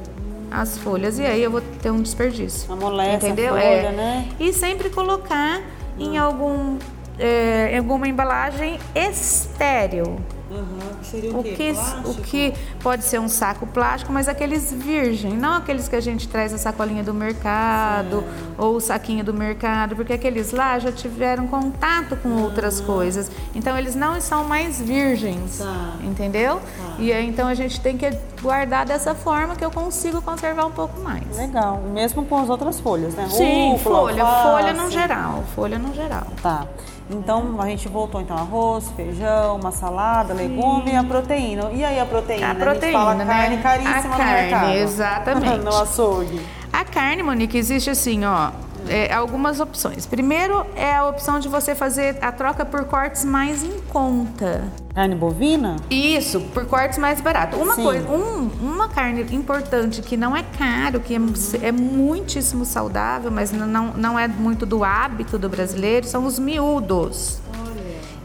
as 0.51 0.77
folhas 0.77 1.19
e 1.19 1.25
aí 1.25 1.43
eu 1.43 1.51
vou 1.51 1.61
ter 1.61 1.91
um 1.91 2.01
desperdício. 2.01 2.71
Amolece 2.71 3.25
a 3.25 3.29
entendeu? 3.29 3.53
folha, 3.53 3.63
é. 3.63 3.91
né? 3.91 4.29
E 4.39 4.53
sempre 4.53 4.89
colocar 4.89 5.61
em 5.97 6.17
algum 6.17 6.77
é, 7.19 7.77
alguma 7.77 8.07
embalagem 8.07 8.79
estéril. 8.95 10.17
Uhum, 10.51 11.39
O 11.39 11.43
que, 11.43 11.73
o 12.05 12.13
que 12.23 12.53
pode 12.81 13.03
ser 13.03 13.19
um 13.19 13.29
saco 13.29 13.67
plástico, 13.67 14.11
mas 14.11 14.27
aqueles 14.27 14.71
virgem, 14.73 15.33
não 15.33 15.53
aqueles 15.55 15.87
que 15.87 15.95
a 15.95 16.01
gente 16.01 16.27
traz 16.27 16.53
a 16.53 16.57
sacolinha 16.57 17.03
do 17.03 17.13
mercado 17.13 18.23
ou 18.57 18.75
o 18.75 18.79
saquinho 18.81 19.23
do 19.23 19.33
mercado, 19.33 19.95
porque 19.95 20.13
aqueles 20.13 20.51
lá 20.51 20.79
já 20.79 20.91
tiveram 20.91 21.47
contato 21.47 22.15
com 22.17 22.29
outras 22.41 22.81
coisas. 22.81 23.29
Então 23.53 23.77
eles 23.77 23.95
não 23.95 24.19
são 24.19 24.43
mais 24.43 24.81
virgens, 24.81 25.59
Tá. 25.59 25.93
entendeu? 26.03 26.59
E 26.97 27.13
aí 27.13 27.27
então 27.27 27.47
a 27.47 27.53
gente 27.53 27.79
tem 27.79 27.95
que 27.97 28.09
guardar 28.41 28.85
dessa 28.85 29.13
forma 29.13 29.55
que 29.55 29.63
eu 29.63 29.71
consigo 29.71 30.21
conservar 30.21 30.65
um 30.65 30.71
pouco 30.71 30.99
mais. 31.01 31.23
Legal. 31.37 31.81
Mesmo 31.93 32.25
com 32.25 32.37
as 32.39 32.49
outras 32.49 32.79
folhas, 32.79 33.13
né? 33.13 33.27
Sim, 33.29 33.73
Rúcula, 33.73 33.99
folha, 33.99 34.23
alface. 34.23 34.43
folha 34.49 34.73
no 34.73 34.91
geral, 34.91 35.43
folha 35.55 35.77
no 35.79 35.93
geral. 35.93 36.27
Tá. 36.41 36.65
Então 37.09 37.59
a 37.59 37.65
gente 37.65 37.87
voltou 37.87 38.21
então 38.21 38.37
arroz, 38.37 38.89
feijão, 38.95 39.55
uma 39.55 39.71
salada, 39.71 40.33
legume 40.33 40.91
e 40.91 40.95
a 40.95 41.03
proteína. 41.03 41.71
E 41.71 41.83
aí 41.83 41.99
a 41.99 42.05
proteína? 42.05 42.51
A 42.51 42.55
proteína, 42.55 42.85
gente 42.85 42.93
fala 42.93 43.15
né? 43.15 43.25
carne 43.25 43.57
caríssima 43.57 43.97
A 43.97 44.03
no 44.03 44.09
carne, 44.17 44.41
mercado. 44.41 44.73
exatamente. 44.77 45.63
no 45.63 45.75
açougue. 45.75 46.41
A 46.71 46.85
carne, 46.85 47.23
Monique, 47.23 47.57
existe 47.57 47.89
assim, 47.89 48.23
ó, 48.25 48.51
é, 48.87 49.13
algumas 49.13 49.59
opções. 49.59 50.05
Primeiro 50.05 50.65
é 50.75 50.95
a 50.95 51.05
opção 51.07 51.39
de 51.39 51.47
você 51.47 51.75
fazer 51.75 52.17
a 52.21 52.31
troca 52.31 52.63
por 52.65 52.85
cortes 52.85 53.25
mais 53.25 53.63
em 53.63 53.79
conta. 53.89 54.63
Carne 54.95 55.15
bovina? 55.15 55.75
Isso, 55.89 56.39
por 56.53 56.65
cortes 56.65 56.97
mais 56.97 57.21
barato. 57.21 57.57
Uma 57.57 57.75
Sim. 57.75 57.83
coisa, 57.83 58.07
um- 58.09 58.49
uma 58.61 58.87
carne 58.89 59.25
importante 59.35 60.01
que 60.01 60.15
não 60.17 60.35
é 60.35 60.43
caro, 60.57 60.99
que 60.99 61.13
é, 61.13 61.19
é 61.67 61.71
muitíssimo 61.71 62.65
saudável, 62.65 63.31
mas 63.31 63.51
não, 63.51 63.93
não 63.93 64.17
é 64.19 64.27
muito 64.27 64.65
do 64.65 64.83
hábito 64.83 65.37
do 65.37 65.47
brasileiro, 65.49 66.05
são 66.07 66.25
os 66.25 66.37
miúdos. 66.39 67.39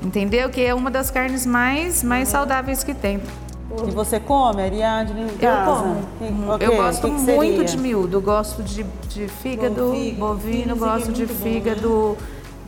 Entendeu? 0.03 0.51
Que 0.51 0.61
é 0.63 0.75
uma 0.75 0.91
das 0.91 1.11
carnes 1.11 1.47
mais, 1.47 2.03
mais 2.03 2.29
saudáveis 2.29 2.85
que 2.85 2.93
tem. 2.93 3.23
E 3.87 3.90
você 3.90 4.19
come, 4.21 4.62
Ariadne, 4.62 5.23
em 5.23 5.25
Eu 5.26 5.38
casa? 5.38 5.71
como. 5.83 5.97
Que- 6.19 6.25
Uhum. 6.25 6.54
o 6.54 6.59
quê? 6.59 6.64
Eu 6.66 6.76
gosto 6.76 7.00
Que 7.02 7.14
que 7.14 7.21
muito 7.21 7.25
seria? 7.57 7.64
de 7.64 7.78
miúdo. 7.78 8.16
Eu 8.16 8.23
gosto 8.23 8.62
de, 8.62 8.83
de 9.09 9.28
fígado, 9.28 9.93
fígado. 9.93 10.19
bovino, 10.19 10.75
Fígado 10.75 10.78
gosto 10.78 11.09
é 11.11 11.12
de 11.12 11.26
muito 11.26 11.35
bom, 11.35 11.43
fígado. 11.43 12.19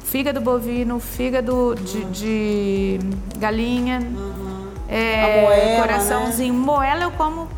Fígado 0.04 0.40
bovino, 0.40 1.00
fígado 1.00 1.74
de, 1.82 2.04
de 2.04 3.00
galinha, 3.38 4.00
é, 4.88 5.22
A 5.22 5.42
moela, 5.42 5.64
né? 5.64 5.80
coraçãozinho. 5.80 6.54
Moela 6.54 7.02
eu 7.04 7.10
como 7.12 7.48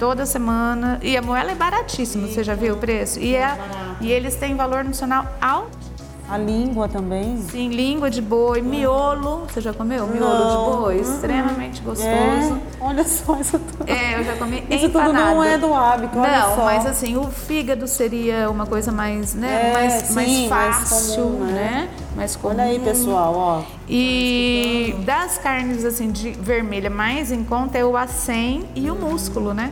toda 0.00 0.26
semana. 0.26 0.98
E 1.02 1.16
a 1.16 1.22
moela 1.22 1.52
é 1.52 1.54
baratíssima, 1.54 2.26
você 2.26 2.42
já 2.42 2.54
viu 2.54 2.74
o 2.74 2.78
preço? 2.78 3.20
E, 3.20 3.36
é, 3.36 3.56
e 4.00 4.10
eles 4.10 4.34
têm 4.36 4.56
valor 4.56 4.78
nutricional 4.78 5.26
alto. 5.40 5.87
A 6.28 6.36
língua 6.36 6.88
também? 6.88 7.38
Sim, 7.50 7.70
língua 7.70 8.10
de 8.10 8.20
boi, 8.20 8.60
miolo. 8.60 9.46
Você 9.48 9.62
já 9.62 9.72
comeu? 9.72 10.06
Miolo 10.06 10.44
Não. 10.44 10.50
de 10.50 10.76
boi, 10.76 10.96
extremamente 11.00 11.80
gostoso. 11.80 12.06
É? 12.06 12.60
Olha 12.80 13.02
só 13.04 13.36
isso 13.40 13.58
tudo. 13.58 13.88
É, 13.88 14.18
eu 14.20 14.24
já 14.24 14.36
comi 14.36 14.62
Isso 14.68 14.90
tudo 14.90 15.10
não 15.12 15.42
é 15.42 15.56
do 15.56 15.72
hábito, 15.72 16.18
olha 16.18 16.38
Não, 16.40 16.54
só. 16.56 16.64
mas 16.64 16.84
assim, 16.84 17.16
o 17.16 17.24
fígado 17.24 17.88
seria 17.88 18.50
uma 18.50 18.66
coisa 18.66 18.92
mais, 18.92 19.34
né, 19.34 19.70
É, 19.70 19.72
mais, 19.72 19.92
sim, 19.94 20.14
mais 20.14 20.48
mais 20.48 20.76
fácil, 20.76 21.22
comum, 21.22 21.44
né? 21.46 21.52
né? 21.52 21.88
Mais 22.14 22.36
comum. 22.36 22.52
Olha 22.54 22.64
aí, 22.64 22.78
pessoal, 22.78 23.34
ó. 23.34 23.62
E 23.88 24.94
das 25.06 25.38
carnes 25.38 25.84
assim 25.84 26.10
de 26.10 26.32
vermelha 26.32 26.90
mais 26.90 27.32
em 27.32 27.42
conta 27.42 27.78
é 27.78 27.84
o 27.84 27.96
acém 27.96 28.64
e 28.74 28.90
o 28.90 28.94
músculo, 28.94 29.54
né? 29.54 29.70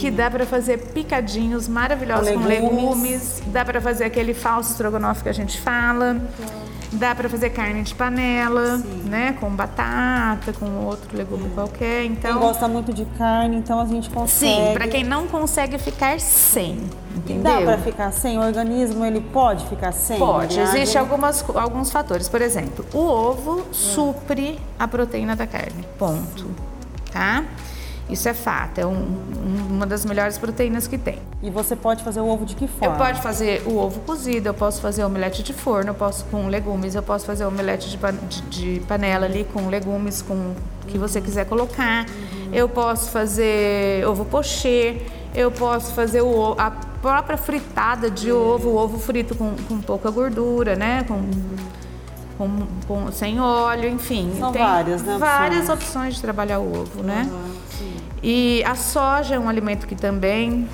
Que 0.00 0.10
dá 0.10 0.30
pra 0.30 0.46
fazer 0.46 0.78
picadinhos 0.78 1.68
maravilhosos 1.68 2.28
Com 2.30 2.40
com 2.40 2.48
legumes. 2.48 2.74
legumes, 2.82 3.42
dá 3.46 3.64
pra 3.64 3.80
fazer 3.80 4.04
aquele 4.04 4.32
falso 4.32 4.72
estrogonofe 4.72 5.22
que 5.22 5.28
a 5.28 5.32
gente 5.32 5.60
fala. 5.60 6.16
Dá 6.92 7.14
pra 7.14 7.28
fazer 7.28 7.50
carne 7.50 7.82
de 7.82 7.94
panela, 7.94 8.78
né, 9.04 9.36
com 9.38 9.48
batata, 9.50 10.52
com 10.52 10.66
outro 10.86 11.16
legume 11.16 11.48
qualquer. 11.50 12.04
Então, 12.04 12.32
Quem 12.32 12.40
gosta 12.40 12.66
muito 12.66 12.92
de 12.92 13.04
carne, 13.16 13.56
então 13.58 13.78
a 13.78 13.84
gente 13.84 14.10
consegue. 14.10 14.52
Sim, 14.52 14.72
pra 14.72 14.88
quem 14.88 15.04
não 15.04 15.28
consegue 15.28 15.78
ficar 15.78 16.18
sem, 16.18 16.80
entendeu? 17.14 17.42
Dá 17.44 17.60
pra 17.60 17.78
ficar 17.78 18.10
sem? 18.10 18.38
O 18.38 18.42
organismo, 18.42 19.04
ele 19.04 19.20
pode 19.20 19.66
ficar 19.68 19.92
sem? 19.92 20.18
Pode, 20.18 20.58
existem 20.58 21.00
algumas, 21.00 21.44
alguns 21.54 21.92
fatores. 21.92 22.28
Por 22.28 22.42
exemplo, 22.42 22.84
o 22.92 22.98
ovo 22.98 23.66
supre 23.70 24.58
a 24.76 24.88
proteína 24.88 25.36
da 25.36 25.46
carne. 25.46 25.86
Ponto. 25.96 26.46
Tá? 27.12 27.44
Isso 28.10 28.28
é 28.28 28.34
fato, 28.34 28.78
é 28.78 28.86
um- 28.86 28.90
um- 28.92 29.66
uma 29.76 29.86
das 29.86 30.04
melhores 30.04 30.36
proteínas 30.36 30.86
que 30.86 30.98
tem. 30.98 31.18
E 31.42 31.48
você 31.50 31.74
pode 31.76 32.02
fazer 32.04 32.20
o 32.20 32.26
ovo 32.28 32.44
de 32.44 32.54
que 32.54 32.66
forma? 32.66 32.94
Eu 32.94 32.98
posso 32.98 33.22
fazer 33.22 33.62
o 33.66 33.76
ovo 33.78 34.00
cozido, 34.00 34.48
eu 34.48 34.54
posso 34.54 34.80
fazer 34.80 35.04
omelete 35.04 35.42
de 35.42 35.52
forno, 35.52 35.90
eu 35.90 35.94
posso 35.94 36.24
com 36.26 36.48
legumes, 36.48 36.94
eu 36.94 37.02
posso 37.02 37.24
fazer 37.24 37.44
omelete 37.44 37.88
de, 37.88 37.96
pan- 37.96 38.14
de- 38.28 38.42
de 38.42 38.80
panela 38.86 39.26
ali 39.26 39.44
com 39.52 39.68
legumes, 39.68 40.22
com 40.22 40.34
o 40.34 40.56
que 40.88 40.98
você 40.98 41.20
quiser 41.20 41.46
colocar. 41.46 42.06
Eu 42.52 42.68
posso 42.68 43.10
fazer 43.10 44.04
ovo 44.06 44.24
pochê, 44.24 44.96
eu 45.34 45.50
posso 45.50 45.92
fazer 45.94 46.20
o, 46.22 46.54
a 46.58 46.70
própria 47.00 47.36
fritada 47.38 48.10
de 48.10 48.30
ovo, 48.32 48.70
o 48.70 48.76
ovo 48.76 48.98
frito 48.98 49.34
com, 49.34 49.54
com 49.68 49.80
pouca 49.80 50.10
gordura, 50.10 50.74
né? 50.76 51.04
Com, 51.08 51.22
com, 52.36 52.66
com- 52.88 53.12
sem 53.12 53.40
óleo, 53.40 53.88
enfim. 53.88 54.32
São 54.38 54.52
várias, 54.52 55.02
né, 55.02 55.16
Várias 55.18 55.68
opções. 55.68 55.78
opções 55.84 56.14
de 56.16 56.20
trabalhar 56.22 56.58
o 56.58 56.80
ovo, 56.80 57.02
né? 57.02 57.28
E 58.22 58.62
a 58.64 58.74
soja 58.74 59.34
é 59.34 59.38
um 59.38 59.48
alimento 59.48 59.86
que 59.86 59.94
também 59.94 60.68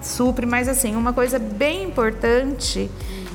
supre, 0.00 0.46
mas 0.46 0.68
assim, 0.68 0.96
uma 0.96 1.12
coisa 1.12 1.38
bem 1.38 1.84
importante 1.84 2.90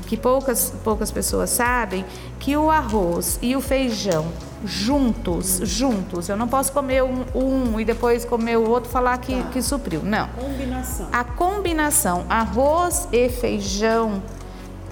que 0.06 0.16
poucas, 0.16 0.74
poucas 0.84 1.12
pessoas 1.12 1.50
sabem, 1.50 2.06
que 2.40 2.56
o 2.56 2.72
arroz 2.72 3.38
e 3.42 3.56
o 3.56 3.62
feijão 3.62 4.26
juntos, 4.64 5.60
juntos, 5.64 6.30
eu 6.30 6.38
não 6.38 6.48
posso 6.48 6.72
comer 6.72 7.04
um, 7.04 7.26
um 7.36 7.80
e 7.80 7.86
depois 7.86 8.26
comer 8.26 8.58
o 8.58 8.68
outro 8.68 8.90
falar 8.90 9.18
que, 9.18 9.44
que 9.46 9.62
supriu, 9.62 10.02
não. 10.04 10.28
Combinação. 10.30 11.10
A 11.12 11.24
combinação 11.24 12.26
arroz 12.30 13.08
e 13.12 13.30
feijão 13.30 14.22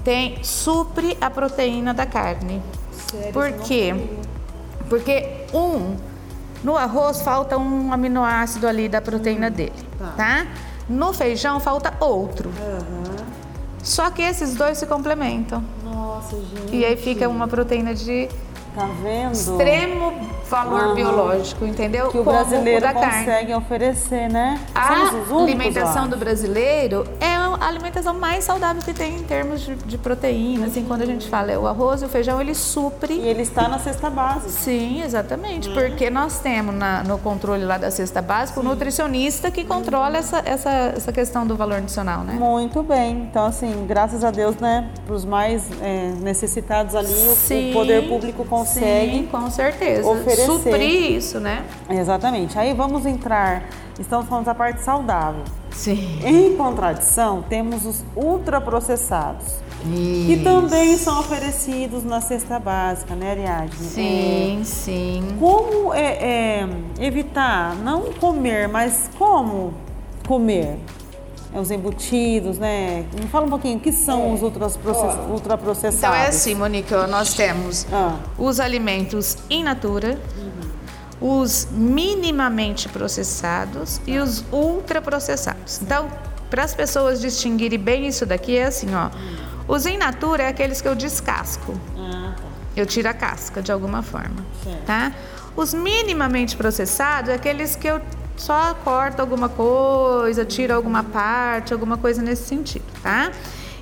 tem 0.03 0.43
supre 0.43 1.17
a 1.19 1.29
proteína 1.29 1.93
da 1.93 2.05
carne. 2.05 2.61
Por 3.33 3.51
quê? 3.53 3.95
Porque 4.89 5.45
um 5.53 5.95
no 6.65 6.75
arroz 6.75 7.21
falta 7.21 7.57
um 7.57 7.93
aminoácido 7.93 8.67
ali 8.67 8.89
da 8.89 8.99
proteína 8.99 9.49
dele, 9.51 9.71
tá? 10.17 10.47
No 10.89 11.13
feijão 11.13 11.59
falta 11.59 11.93
outro. 11.99 12.49
Só 13.83 14.09
que 14.09 14.21
esses 14.23 14.55
dois 14.55 14.77
se 14.79 14.87
complementam. 14.87 15.63
Nossa, 15.83 16.35
gente. 16.35 16.75
E 16.75 16.83
aí 16.83 16.97
fica 16.97 17.29
uma 17.29 17.47
proteína 17.47 17.93
de 17.93 18.27
Tá 18.73 18.87
vendo? 19.01 19.31
extremo 19.31 20.13
valor 20.49 20.87
Uhum. 20.87 20.95
biológico, 20.95 21.65
entendeu? 21.65 22.09
Que 22.09 22.17
o 22.17 22.23
Como 22.23 22.35
brasileiro 22.35 22.81
da 22.81 22.93
carne. 22.93 23.19
consegue 23.25 23.53
oferecer, 23.53 24.27
né? 24.29 24.59
A 24.73 24.93
alimentação 25.39 26.07
do 26.07 26.17
brasileiro 26.17 27.05
é 27.19 27.37
a 27.59 27.67
alimentação 27.67 28.13
mais 28.13 28.43
saudável 28.43 28.81
que 28.81 28.93
tem 28.93 29.15
em 29.17 29.23
termos 29.23 29.61
de, 29.61 29.75
de 29.75 29.97
proteína. 29.97 30.67
Assim, 30.67 30.83
quando 30.85 31.01
a 31.01 31.05
gente 31.05 31.27
fala 31.29 31.51
é 31.51 31.57
o 31.57 31.67
arroz 31.67 32.01
e 32.01 32.05
o 32.05 32.09
feijão, 32.09 32.39
ele 32.41 32.53
supre. 32.55 33.13
E 33.13 33.27
ele 33.27 33.41
está 33.41 33.67
na 33.67 33.79
cesta 33.79 34.09
básica. 34.09 34.49
Sim, 34.49 35.01
exatamente. 35.01 35.69
Uhum. 35.69 35.75
Porque 35.75 36.09
nós 36.09 36.39
temos 36.39 36.73
na- 36.75 37.03
no 37.03 37.17
controle 37.17 37.63
lá 37.65 37.77
da 37.77 37.89
cesta 37.91 38.21
básica 38.21 38.59
o 38.59 38.63
nutricionista 38.63 39.49
que 39.51 39.63
controla 39.65 40.17
essa, 40.17 40.41
essa, 40.45 40.69
essa 40.95 41.11
questão 41.11 41.45
do 41.45 41.55
valor 41.55 41.75
nutricional, 41.79 42.23
né? 42.23 42.33
Muito 42.33 42.81
bem. 42.83 43.23
Então, 43.29 43.45
assim, 43.45 43.85
graças 43.87 44.23
a 44.23 44.31
Deus, 44.31 44.55
né, 44.57 44.89
para 45.05 45.15
os 45.15 45.25
mais 45.25 45.63
é, 45.81 46.11
necessitados 46.21 46.95
ali, 46.95 47.07
o- 47.13 47.35
Sim, 47.35 47.71
o 47.71 47.73
poder 47.73 48.07
público 48.07 48.45
consegue. 48.45 49.19
Sim, 49.19 49.27
com 49.31 49.49
certeza. 49.49 50.07
oferecer. 50.07 50.45
Suprir 50.45 51.11
isso, 51.11 51.39
né? 51.39 51.63
Exatamente. 51.89 52.57
Aí 52.57 52.73
vamos 52.73 53.05
entrar, 53.05 53.63
estamos 53.99 54.27
falando 54.27 54.45
da 54.45 54.55
parte 54.55 54.81
saudável. 54.81 55.43
Sim. 55.75 56.19
Em 56.23 56.55
contradição, 56.55 57.43
temos 57.47 57.85
os 57.85 58.03
ultraprocessados, 58.15 59.45
que 59.83 60.41
também 60.43 60.97
são 60.97 61.19
oferecidos 61.19 62.03
na 62.03 62.21
cesta 62.21 62.57
básica, 62.57 63.13
né, 63.13 63.31
Ariadne? 63.31 63.75
Sim, 63.77 64.61
sim. 64.63 65.23
É, 65.29 65.39
como 65.39 65.93
é, 65.93 66.01
é, 66.01 66.69
evitar 66.99 67.75
não 67.75 68.03
comer, 68.13 68.67
mas 68.67 69.09
como 69.17 69.73
comer? 70.27 70.77
É, 71.53 71.59
os 71.59 71.69
embutidos, 71.71 72.57
né? 72.57 73.05
Me 73.13 73.27
fala 73.27 73.45
um 73.45 73.49
pouquinho, 73.49 73.77
o 73.77 73.79
que 73.79 73.91
são 73.91 74.33
os 74.33 74.41
ultraprocess- 74.41 75.29
ultraprocessados? 75.29 75.97
Então 75.99 76.13
é 76.13 76.27
assim, 76.27 76.55
Monique, 76.55 76.93
ó, 76.93 77.05
nós 77.07 77.33
temos 77.33 77.85
Ah. 77.93 78.15
os 78.37 78.59
alimentos 78.59 79.37
in 79.49 79.63
natura, 79.63 80.19
os 81.19 81.67
minimamente 81.71 82.89
processados 82.89 84.01
e 84.05 84.17
os 84.17 84.43
ultraprocessados. 84.51 85.81
Então, 85.81 86.09
para 86.49 86.63
as 86.63 86.73
pessoas 86.73 87.21
distinguirem 87.21 87.79
bem 87.79 88.07
isso 88.07 88.25
daqui, 88.25 88.57
é 88.57 88.65
assim, 88.65 88.93
ó. 88.93 89.09
Os 89.67 89.85
in 89.85 89.97
natura 89.97 90.43
é 90.43 90.47
aqueles 90.47 90.81
que 90.81 90.87
eu 90.87 90.95
descasco. 90.95 91.73
Ah, 91.97 92.33
tá. 92.35 92.43
Eu 92.75 92.85
tiro 92.85 93.09
a 93.09 93.13
casca 93.13 93.61
de 93.61 93.71
alguma 93.71 94.03
forma, 94.03 94.45
tá? 94.85 95.11
Os 95.55 95.73
minimamente 95.73 96.55
processados 96.57 97.29
é 97.29 97.35
aqueles 97.35 97.75
que 97.75 97.87
eu 97.87 98.01
só 98.35 98.73
corto 98.83 99.21
alguma 99.21 99.47
coisa, 99.47 100.43
tiro 100.43 100.73
alguma 100.73 101.03
parte, 101.03 101.73
alguma 101.73 101.97
coisa 101.97 102.21
nesse 102.21 102.43
sentido, 102.43 102.85
tá? 103.01 103.31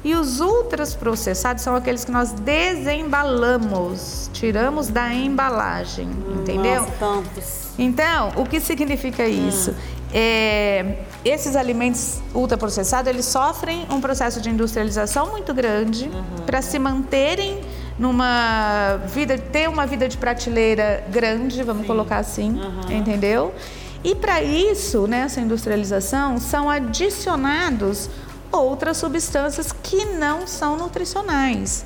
E 0.03 0.13
os 0.15 0.41
ultras 0.41 0.93
processados 0.93 1.63
são 1.63 1.75
aqueles 1.75 2.03
que 2.03 2.11
nós 2.11 2.31
desembalamos, 2.31 4.29
tiramos 4.33 4.89
da 4.89 5.13
embalagem, 5.13 6.09
entendeu? 6.35 6.81
Nossa, 6.81 6.93
tantos. 6.99 7.63
Então, 7.79 8.33
o 8.35 8.45
que 8.45 8.59
significa 8.59 9.25
isso? 9.25 9.73
É, 10.13 10.97
esses 11.23 11.55
alimentos 11.55 12.21
ultraprocessados, 12.35 13.09
eles 13.09 13.25
sofrem 13.25 13.87
um 13.89 13.99
processo 14.01 14.41
de 14.41 14.49
industrialização 14.49 15.31
muito 15.31 15.53
grande 15.53 16.11
para 16.45 16.61
se 16.61 16.77
manterem 16.77 17.61
numa 17.97 18.97
vida, 19.07 19.37
ter 19.37 19.69
uma 19.69 19.87
vida 19.87 20.07
de 20.07 20.17
prateleira 20.17 21.03
grande, 21.09 21.63
vamos 21.63 21.87
colocar 21.87 22.17
assim, 22.17 22.59
entendeu? 22.89 23.53
E 24.03 24.13
para 24.13 24.43
isso, 24.43 25.07
nessa 25.07 25.39
industrialização, 25.39 26.37
são 26.37 26.69
adicionados 26.69 28.09
outras 28.53 28.97
substâncias 28.97 29.71
que 29.71 30.05
não 30.05 30.47
são 30.47 30.77
nutricionais 30.77 31.85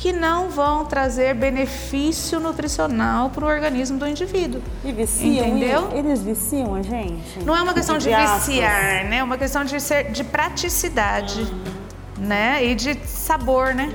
que 0.00 0.14
não 0.14 0.48
vão 0.48 0.86
trazer 0.86 1.34
benefício 1.34 2.40
nutricional 2.40 3.28
para 3.28 3.44
o 3.44 3.48
organismo 3.48 3.98
do 3.98 4.08
indivíduo. 4.08 4.62
E 4.82 4.92
viciam? 4.92 5.46
Entendeu? 5.46 5.90
Eles 5.92 6.22
viciam 6.22 6.74
a 6.74 6.80
gente? 6.80 7.44
Não 7.44 7.54
é 7.54 7.60
uma 7.60 7.74
questão 7.74 7.98
de 7.98 8.10
aspas. 8.10 8.46
viciar, 8.46 9.04
né? 9.04 9.18
É 9.18 9.22
uma 9.22 9.36
questão 9.36 9.62
de 9.62 9.78
ser 9.78 10.10
de 10.10 10.24
praticidade, 10.24 11.46
né? 12.18 12.64
E 12.64 12.74
de 12.74 12.94
sabor, 13.06 13.74
né? 13.74 13.92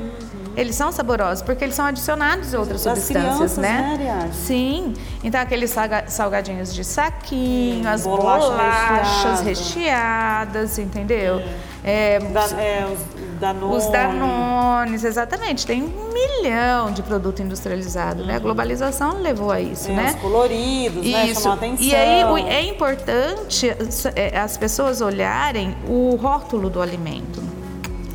Eles 0.55 0.75
são 0.75 0.91
saborosos 0.91 1.41
porque 1.41 1.63
eles 1.63 1.75
são 1.75 1.85
adicionados 1.85 2.53
a 2.53 2.59
outras 2.59 2.83
Das 2.83 2.99
substâncias, 2.99 3.33
crianças, 3.35 3.57
né? 3.57 3.97
né? 3.99 4.29
Sim. 4.33 4.93
Então 5.23 5.39
aqueles 5.41 5.69
salga- 5.71 6.05
salgadinhos 6.07 6.73
de 6.73 6.83
saquinho, 6.83 7.87
as 7.89 8.03
Bolacha 8.03 8.47
bolachas 8.47 9.41
recheada. 9.41 9.43
recheadas, 9.43 10.79
entendeu? 10.79 11.41
É, 11.83 12.19
Da, 12.19 12.41
é, 12.59 12.85
os 12.91 12.99
Danone. 13.39 13.75
os 13.77 13.85
Danones, 13.87 15.03
exatamente. 15.03 15.65
Tem 15.67 15.83
um 15.83 16.11
milhão 16.13 16.91
de 16.91 17.03
produto 17.03 17.41
industrializado, 17.41 18.23
né? 18.25 18.35
A 18.35 18.39
globalização 18.39 19.19
levou 19.21 19.51
a 19.51 19.59
isso, 19.59 19.89
É, 19.91 19.93
né? 19.95 20.13
Os 20.15 20.21
coloridos, 20.21 21.05
né? 21.05 21.25
Isso. 21.27 21.47
A 21.49 21.53
atenção. 21.53 21.85
E 21.85 21.93
aí 21.95 22.21
é 22.47 22.63
importante 22.63 23.69
é, 24.15 24.37
as 24.39 24.57
pessoas 24.57 25.01
olharem 25.01 25.75
o 25.87 26.15
rótulo 26.15 26.69
do 26.69 26.81
alimento, 26.81 27.43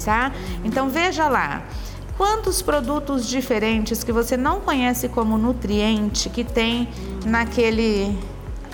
tá? 0.05 0.33
Então 0.65 0.89
veja 0.89 1.29
lá. 1.29 1.63
Quantos 2.21 2.61
produtos 2.61 3.27
diferentes 3.27 4.05
que 4.05 4.13
você 4.13 4.37
não 4.37 4.61
conhece 4.61 5.09
como 5.09 5.39
nutriente 5.39 6.29
que 6.29 6.45
tem 6.45 6.87
naquele 7.25 8.15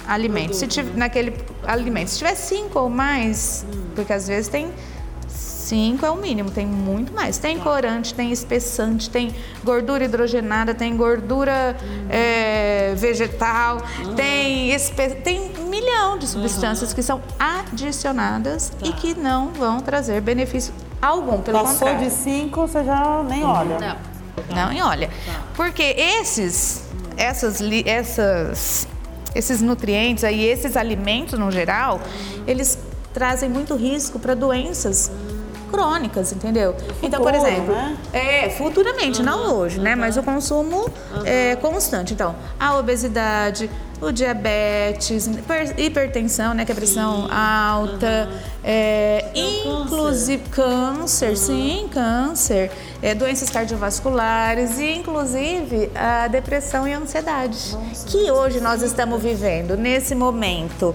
alimento? 0.04 0.56
Se 0.56 0.66
tiver, 0.66 0.96
naquele 0.96 1.32
alimento, 1.62 2.08
se 2.08 2.18
tiver 2.18 2.34
cinco 2.34 2.80
ou 2.80 2.90
mais, 2.90 3.64
porque 3.94 4.12
às 4.12 4.26
vezes 4.26 4.48
tem 4.48 4.72
Cinco 5.28 6.06
é 6.06 6.10
o 6.10 6.16
mínimo, 6.16 6.50
tem 6.50 6.66
muito 6.66 7.12
mais. 7.12 7.38
Tem 7.38 7.58
corante, 7.58 8.14
tem 8.14 8.30
espessante, 8.30 9.10
tem 9.10 9.34
gordura 9.64 10.04
hidrogenada, 10.04 10.72
tem 10.74 10.96
gordura 10.96 11.76
é, 12.08 12.94
vegetal, 12.96 13.82
tem, 14.14 14.72
espe... 14.72 15.10
tem 15.22 15.50
um 15.58 15.68
milhão 15.68 16.18
de 16.18 16.28
substâncias 16.28 16.92
que 16.92 17.02
são 17.02 17.20
adicionadas 17.36 18.72
e 18.82 18.92
que 18.92 19.14
não 19.14 19.48
vão 19.48 19.80
trazer 19.80 20.20
benefício 20.20 20.72
algum, 21.06 21.40
pelo 21.40 21.58
Passou 21.58 21.88
contrário. 21.88 22.08
de 22.08 22.10
cinco, 22.14 22.62
você 22.66 22.84
já 22.84 23.22
nem 23.28 23.44
olha. 23.44 23.78
Não. 23.78 24.16
Não, 24.54 24.72
e 24.72 24.80
olha, 24.82 25.08
porque 25.54 25.82
esses, 25.82 26.84
essas, 27.16 27.60
essas, 27.86 28.86
esses 29.34 29.60
nutrientes 29.62 30.22
aí, 30.24 30.44
esses 30.44 30.76
alimentos 30.76 31.38
no 31.38 31.50
geral, 31.50 32.00
eles 32.46 32.78
trazem 33.14 33.48
muito 33.48 33.74
risco 33.74 34.18
para 34.18 34.34
doenças 34.34 35.10
crônicas, 35.70 36.32
entendeu? 36.32 36.76
Então, 37.02 37.20
por 37.22 37.32
futuro, 37.32 37.50
exemplo, 37.52 37.74
né? 37.74 37.96
é 38.12 38.50
futuramente, 38.50 39.22
não 39.22 39.54
hoje, 39.56 39.80
né? 39.80 39.94
Mas 39.96 40.16
o 40.16 40.22
consumo 40.22 40.88
é 41.24 41.56
constante. 41.56 42.12
Então, 42.14 42.36
a 42.60 42.76
obesidade, 42.76 43.68
o 44.00 44.12
diabetes, 44.12 45.26
hiper- 45.26 45.74
hipertensão, 45.78 46.54
né? 46.54 46.64
Que 46.64 46.70
é 46.72 46.74
a 46.74 46.76
pressão 46.76 47.26
alta, 47.32 48.28
é, 48.68 49.30
inclusive 49.32 50.42
câncer, 50.50 51.36
sim, 51.36 51.88
câncer, 51.92 52.68
é, 53.00 53.14
doenças 53.14 53.48
cardiovasculares 53.48 54.80
e 54.80 54.92
inclusive 54.92 55.88
a 55.94 56.26
depressão 56.26 56.86
e 56.88 56.92
a 56.92 56.98
ansiedade. 56.98 57.78
Que 58.06 58.28
hoje 58.28 58.60
nós 58.60 58.82
estamos 58.82 59.22
vivendo 59.22 59.76
nesse 59.76 60.16
momento 60.16 60.92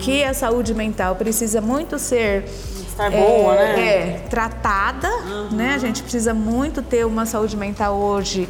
que 0.00 0.24
a 0.24 0.34
saúde 0.34 0.74
mental 0.74 1.14
precisa 1.14 1.60
muito 1.60 1.96
ser 1.96 2.44
Estar 2.88 3.10
boa, 3.10 3.54
é, 3.54 3.76
né? 3.76 3.88
é, 3.88 4.18
tratada, 4.28 5.08
né? 5.52 5.74
A 5.74 5.78
gente 5.78 6.02
precisa 6.02 6.34
muito 6.34 6.82
ter 6.82 7.06
uma 7.06 7.24
saúde 7.24 7.56
mental 7.56 7.96
hoje 7.96 8.48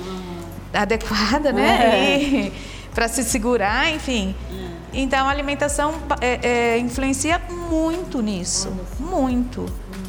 adequada, 0.73 1.53
né? 1.53 2.49
É. 2.49 2.53
Para 2.95 3.07
se 3.07 3.23
segurar, 3.23 3.93
enfim. 3.95 4.35
Então 4.93 5.27
a 5.27 5.31
alimentação 5.31 5.95
é, 6.21 6.75
é, 6.75 6.79
influencia 6.79 7.41
muito 7.73 8.21
nisso, 8.21 8.71
muito, 9.01 9.65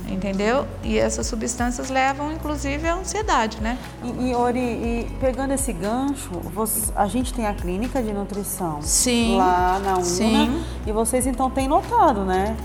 entendeu? 0.09 0.67
E 0.83 0.97
essas 0.97 1.25
substâncias 1.27 1.89
levam, 1.89 2.29
inclusive, 2.33 2.85
à 2.87 2.95
ansiedade, 2.95 3.61
né? 3.61 3.77
E, 4.03 4.29
e, 4.29 4.35
Ori, 4.35 4.59
e 4.59 5.07
pegando 5.21 5.53
esse 5.53 5.71
gancho, 5.71 6.29
você- 6.53 6.91
a 6.93 7.07
gente 7.07 7.33
tem 7.33 7.47
a 7.47 7.53
clínica 7.53 8.03
de 8.03 8.11
nutrição 8.11 8.81
Sim. 8.81 9.37
lá 9.37 9.79
na 9.79 9.93
UNA. 9.93 10.03
Sim. 10.03 10.63
E 10.85 10.91
vocês 10.91 11.25
então 11.25 11.49
têm 11.49 11.67
notado, 11.69 12.25
né? 12.25 12.55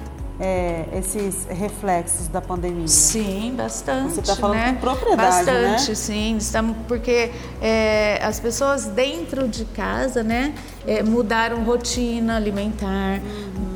é, 0.40 0.84
esses 0.92 1.46
reflexos 1.50 2.28
da 2.28 2.40
pandemia. 2.40 2.86
Sim, 2.86 3.54
bastante. 3.56 4.14
Você 4.14 4.22
tá 4.22 4.36
falando 4.36 4.58
né? 4.58 4.72
com 4.74 4.80
propriedade, 4.80 5.44
Bastante, 5.46 5.88
né? 5.88 5.94
sim. 5.94 6.36
Estamos, 6.36 6.76
porque 6.86 7.32
é, 7.60 8.20
as 8.22 8.38
pessoas 8.38 8.84
dentro 8.86 9.48
de 9.48 9.64
casa, 9.64 10.22
né, 10.22 10.54
é, 10.86 11.02
mudaram 11.02 11.64
rotina 11.64 12.36
alimentar, 12.36 13.20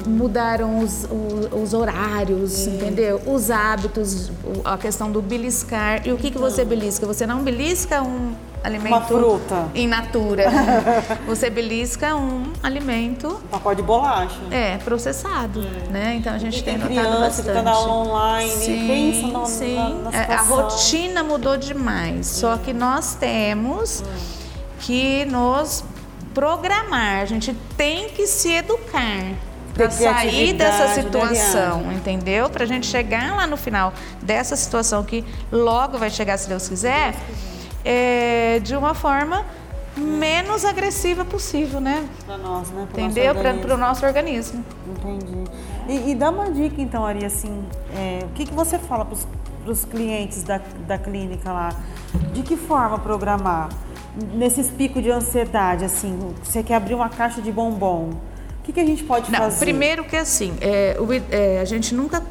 mudaram 0.07 0.79
os, 0.81 1.05
o- 1.05 1.61
os 1.63 1.75
horários, 1.75 2.67
entendeu? 2.67 3.21
Os 3.27 3.51
hábitos, 3.51 4.31
a 4.65 4.77
questão 4.79 5.11
do 5.11 5.21
beliscar. 5.23 6.07
E 6.07 6.13
o 6.13 6.17
que, 6.17 6.31
que 6.31 6.39
você 6.39 6.65
belisca? 6.65 7.07
Você 7.07 7.27
não 7.27 7.43
belisca 7.43 8.03
um 8.03 8.35
alimento 8.65 8.93
Uma 8.95 9.01
fruta. 9.03 9.69
in 9.75 9.89
natura. 9.89 10.45
você 11.27 11.51
belisca 11.51 12.15
um 12.15 12.53
alimento 12.63 13.27
Um 13.29 13.49
pacote 13.49 13.77
de 13.77 13.83
bolacha. 13.83 14.37
é, 14.53 14.79
processado, 14.79 15.61
né? 15.91 16.15
Então 16.17 16.33
a 16.33 16.39
gente 16.39 16.61
E 16.61 16.63
tem, 16.63 16.79
tem 16.79 16.97
notado 16.97 17.07
criança 17.07 17.21
bastante. 17.43 17.49
que 17.49 17.53
tá 17.55 17.63
na 17.63 17.71
aula 17.73 17.93
online, 18.09 18.51
sim, 18.51 18.87
pensa 18.87 19.27
na- 19.39 19.45
sim. 19.47 19.75
na- 19.77 20.11
na 20.11 20.17
É, 20.17 20.21
a 20.35 20.39
situação. 20.39 20.57
rotina 20.69 21.23
mudou 21.25 21.57
demais. 21.57 22.27
Só 22.29 22.57
que 22.57 22.73
nós 22.73 23.15
temos 23.17 24.05
que 24.81 25.25
nos 25.27 25.85
programar, 26.35 27.21
a 27.23 27.25
gente 27.27 27.55
tem 27.77 28.09
que 28.09 28.27
se 28.27 28.51
educar 28.53 29.23
para 29.75 29.91
sair 29.91 30.53
dessa 30.53 30.89
situação, 30.89 31.93
entendeu? 31.93 32.51
Para 32.51 32.65
a 32.65 32.67
gente 32.67 32.87
chegar 32.87 33.35
lá 33.35 33.47
no 33.47 33.57
final 33.57 33.93
dessa 34.21 34.55
situação 34.57 35.03
que 35.03 35.25
logo 35.51 35.99
vai 35.99 36.11
chegar, 36.11 36.37
se 36.39 36.49
Deus 36.49 36.69
quiser, 36.69 37.15
é, 37.85 38.61
de 38.61 38.77
uma 38.77 38.95
forma 38.95 39.45
menos 39.97 40.65
agressiva 40.65 41.25
possível, 41.25 41.81
né? 41.81 42.09
Para 42.25 42.39
nós, 42.39 42.71
né? 42.71 42.87
Pro 42.91 43.01
entendeu? 43.01 43.35
Para 43.35 43.75
o 43.75 43.79
nosso 43.79 44.05
organismo. 44.07 44.65
Entendi. 44.89 45.45
E, 45.89 46.11
e, 46.11 46.15
dá 46.15 46.31
uma 46.31 46.51
dica, 46.51 46.81
então, 46.81 47.05
Ari, 47.05 47.25
assim, 47.25 47.65
é, 47.95 48.21
o 48.25 48.29
que, 48.29 48.47
que 48.47 48.55
você 48.55 48.79
fala 48.79 49.05
para 49.05 49.17
os 49.71 49.85
clientes 49.85 50.43
da, 50.43 50.61
da 50.87 50.97
clínica 50.97 51.53
lá? 51.53 51.71
De 52.33 52.43
que 52.43 52.57
forma 52.57 52.99
programar? 52.99 53.69
Nesses 54.35 54.71
picos 54.71 55.03
de 55.03 55.11
ansiedade, 55.11 55.85
assim, 55.85 56.35
você 56.43 56.63
quer 56.63 56.77
abrir 56.77 56.95
uma 56.95 57.09
caixa 57.09 57.41
de 57.41 57.51
bombom, 57.51 58.11
o 58.63 58.65
que, 58.65 58.73
que 58.73 58.79
a 58.79 58.87
gente 58.87 59.03
pode 59.03 59.31
Não, 59.31 59.41
fazer? 59.41 59.59
Primeiro 59.59 60.05
que 60.05 60.15
assim, 60.15 60.55
é, 60.61 60.97
o, 61.01 61.09
é, 61.13 61.59
a 61.61 61.65
gente 61.65 61.93
nunca 61.97 62.23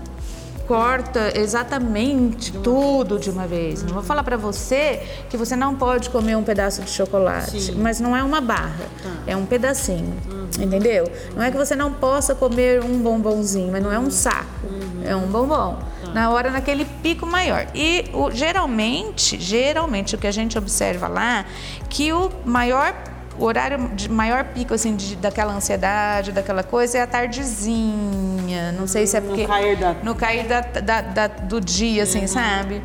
corta 0.66 1.38
exatamente 1.38 2.54
tudo 2.54 3.20
de 3.20 3.30
uma 3.30 3.46
vez. 3.46 3.84
Não 3.84 3.96
vou 3.96 4.02
falar 4.02 4.24
para 4.24 4.38
você 4.38 5.02
que 5.30 5.36
você 5.36 5.58
não 5.58 5.76
pode 5.76 6.10
comer 6.10 6.38
um 6.38 6.44
pedaço 6.44 6.82
de 6.82 6.90
chocolate, 6.90 7.60
Sim. 7.60 7.76
mas 7.76 8.00
não 8.00 8.16
é 8.16 8.24
uma 8.24 8.40
barra, 8.40 8.86
tá. 9.04 9.10
é 9.28 9.36
um 9.36 9.46
pedacinho, 9.46 10.14
uhum. 10.32 10.48
entendeu? 10.64 11.12
Não 11.36 11.44
é 11.44 11.52
que 11.52 11.58
você 11.58 11.76
não 11.76 11.92
possa 11.92 12.34
comer 12.34 12.82
um 12.82 13.00
bombonzinho, 13.00 13.70
mas 13.70 13.84
não 13.84 13.92
é 13.92 14.00
um 14.00 14.10
saco, 14.10 14.48
uhum. 14.64 15.04
é 15.04 15.14
um 15.14 15.28
bombom. 15.28 15.78
Tá. 16.06 16.14
Na 16.14 16.30
hora 16.30 16.50
naquele 16.50 16.86
pico 17.04 17.26
maior. 17.26 17.68
E 17.76 18.06
o, 18.14 18.32
geralmente, 18.32 19.38
geralmente 19.38 20.16
o 20.16 20.18
que 20.18 20.28
a 20.28 20.32
gente 20.32 20.58
observa 20.58 21.10
lá, 21.10 21.46
que 21.90 22.14
o 22.14 22.30
maior 22.46 22.94
o 23.42 23.46
horário 23.46 23.90
de 23.96 24.08
maior 24.08 24.44
pico, 24.46 24.74
assim, 24.74 24.96
de, 24.96 25.16
daquela 25.16 25.54
ansiedade, 25.54 26.32
daquela 26.32 26.62
coisa, 26.62 27.00
é 27.00 27.02
a 27.02 27.08
tardezinha. 27.08 28.72
Não 28.74 28.86
sei 28.86 29.08
se 29.08 29.18
é 29.18 29.22
porque. 29.22 29.42
No 29.42 29.48
cair, 29.48 29.78
da... 29.78 29.94
No 30.04 30.16
cair 30.16 30.48
da, 30.48 30.62
da, 30.62 31.02
da 31.02 31.28
do 31.28 31.60
dia, 31.60 32.04
assim, 32.04 32.22
uhum. 32.22 32.28
sabe? 32.28 32.84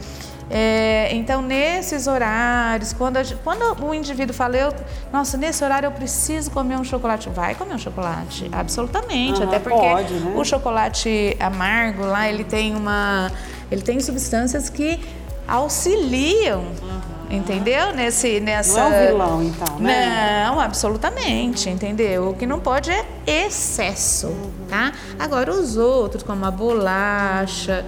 É, 0.48 1.08
então, 1.12 1.42
nesses 1.42 2.06
horários, 2.06 2.92
quando, 2.92 3.18
a, 3.18 3.24
quando 3.44 3.84
o 3.84 3.92
indivíduo 3.92 4.34
fala, 4.34 4.56
eu, 4.56 4.72
nossa, 5.12 5.36
nesse 5.36 5.62
horário 5.62 5.88
eu 5.88 5.92
preciso 5.92 6.50
comer 6.50 6.76
um 6.76 6.84
chocolate, 6.84 7.28
vai 7.28 7.54
comer 7.54 7.74
um 7.74 7.78
chocolate, 7.78 8.48
absolutamente. 8.50 9.40
Uhum, 9.40 9.48
até 9.48 9.58
porque 9.58 9.76
pode, 9.76 10.14
né? 10.14 10.34
o 10.36 10.44
chocolate 10.44 11.36
amargo 11.38 12.06
lá, 12.06 12.28
ele 12.28 12.44
tem 12.44 12.74
uma. 12.74 13.30
Ele 13.70 13.82
tem 13.82 14.00
substâncias 14.00 14.70
que 14.70 15.00
auxiliam. 15.46 16.60
Uhum 16.60 17.05
entendeu? 17.30 17.92
Nesse, 17.94 18.40
nessa... 18.40 18.78
Não 18.78 18.92
é 18.92 19.04
um 19.04 19.06
vilão, 19.06 19.42
então, 19.42 19.78
né? 19.78 20.44
Não, 20.46 20.60
absolutamente, 20.60 21.68
entendeu? 21.68 22.30
O 22.30 22.34
que 22.34 22.46
não 22.46 22.60
pode 22.60 22.90
é 22.90 23.04
excesso, 23.26 24.34
tá? 24.68 24.92
Agora, 25.18 25.50
os 25.50 25.76
outros, 25.76 26.22
como 26.22 26.44
a 26.44 26.50
bolacha 26.50 27.84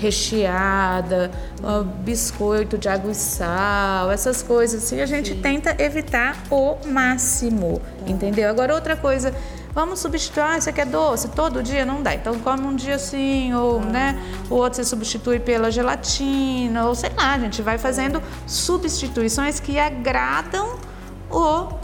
recheada, 0.00 1.30
biscoito 2.02 2.78
de 2.78 2.88
água 2.88 3.12
e 3.12 3.14
sal, 3.14 4.10
essas 4.10 4.42
coisas 4.42 4.82
assim, 4.82 5.00
a 5.00 5.06
gente 5.06 5.34
Sim. 5.34 5.42
tenta 5.42 5.76
evitar 5.82 6.36
o 6.50 6.76
máximo, 6.86 7.82
entendeu? 8.06 8.48
Agora, 8.48 8.74
outra 8.74 8.96
coisa 8.96 9.34
Vamos 9.72 10.00
substituir, 10.00 10.42
ah, 10.42 10.58
isso 10.58 10.68
aqui 10.68 10.80
é 10.80 10.84
doce, 10.84 11.28
todo 11.28 11.62
dia 11.62 11.84
não 11.84 12.02
dá. 12.02 12.14
Então 12.14 12.38
come 12.40 12.62
um 12.62 12.74
dia 12.74 12.98
sim, 12.98 13.54
ou 13.54 13.80
né, 13.80 14.20
o 14.48 14.54
outro 14.54 14.76
você 14.76 14.84
substitui 14.84 15.38
pela 15.38 15.70
gelatina, 15.70 16.86
ou 16.86 16.94
sei 16.94 17.10
lá, 17.16 17.34
a 17.34 17.38
gente 17.38 17.62
vai 17.62 17.78
fazendo 17.78 18.20
substituições 18.46 19.60
que 19.60 19.78
agradam 19.78 20.76
o 21.30 21.79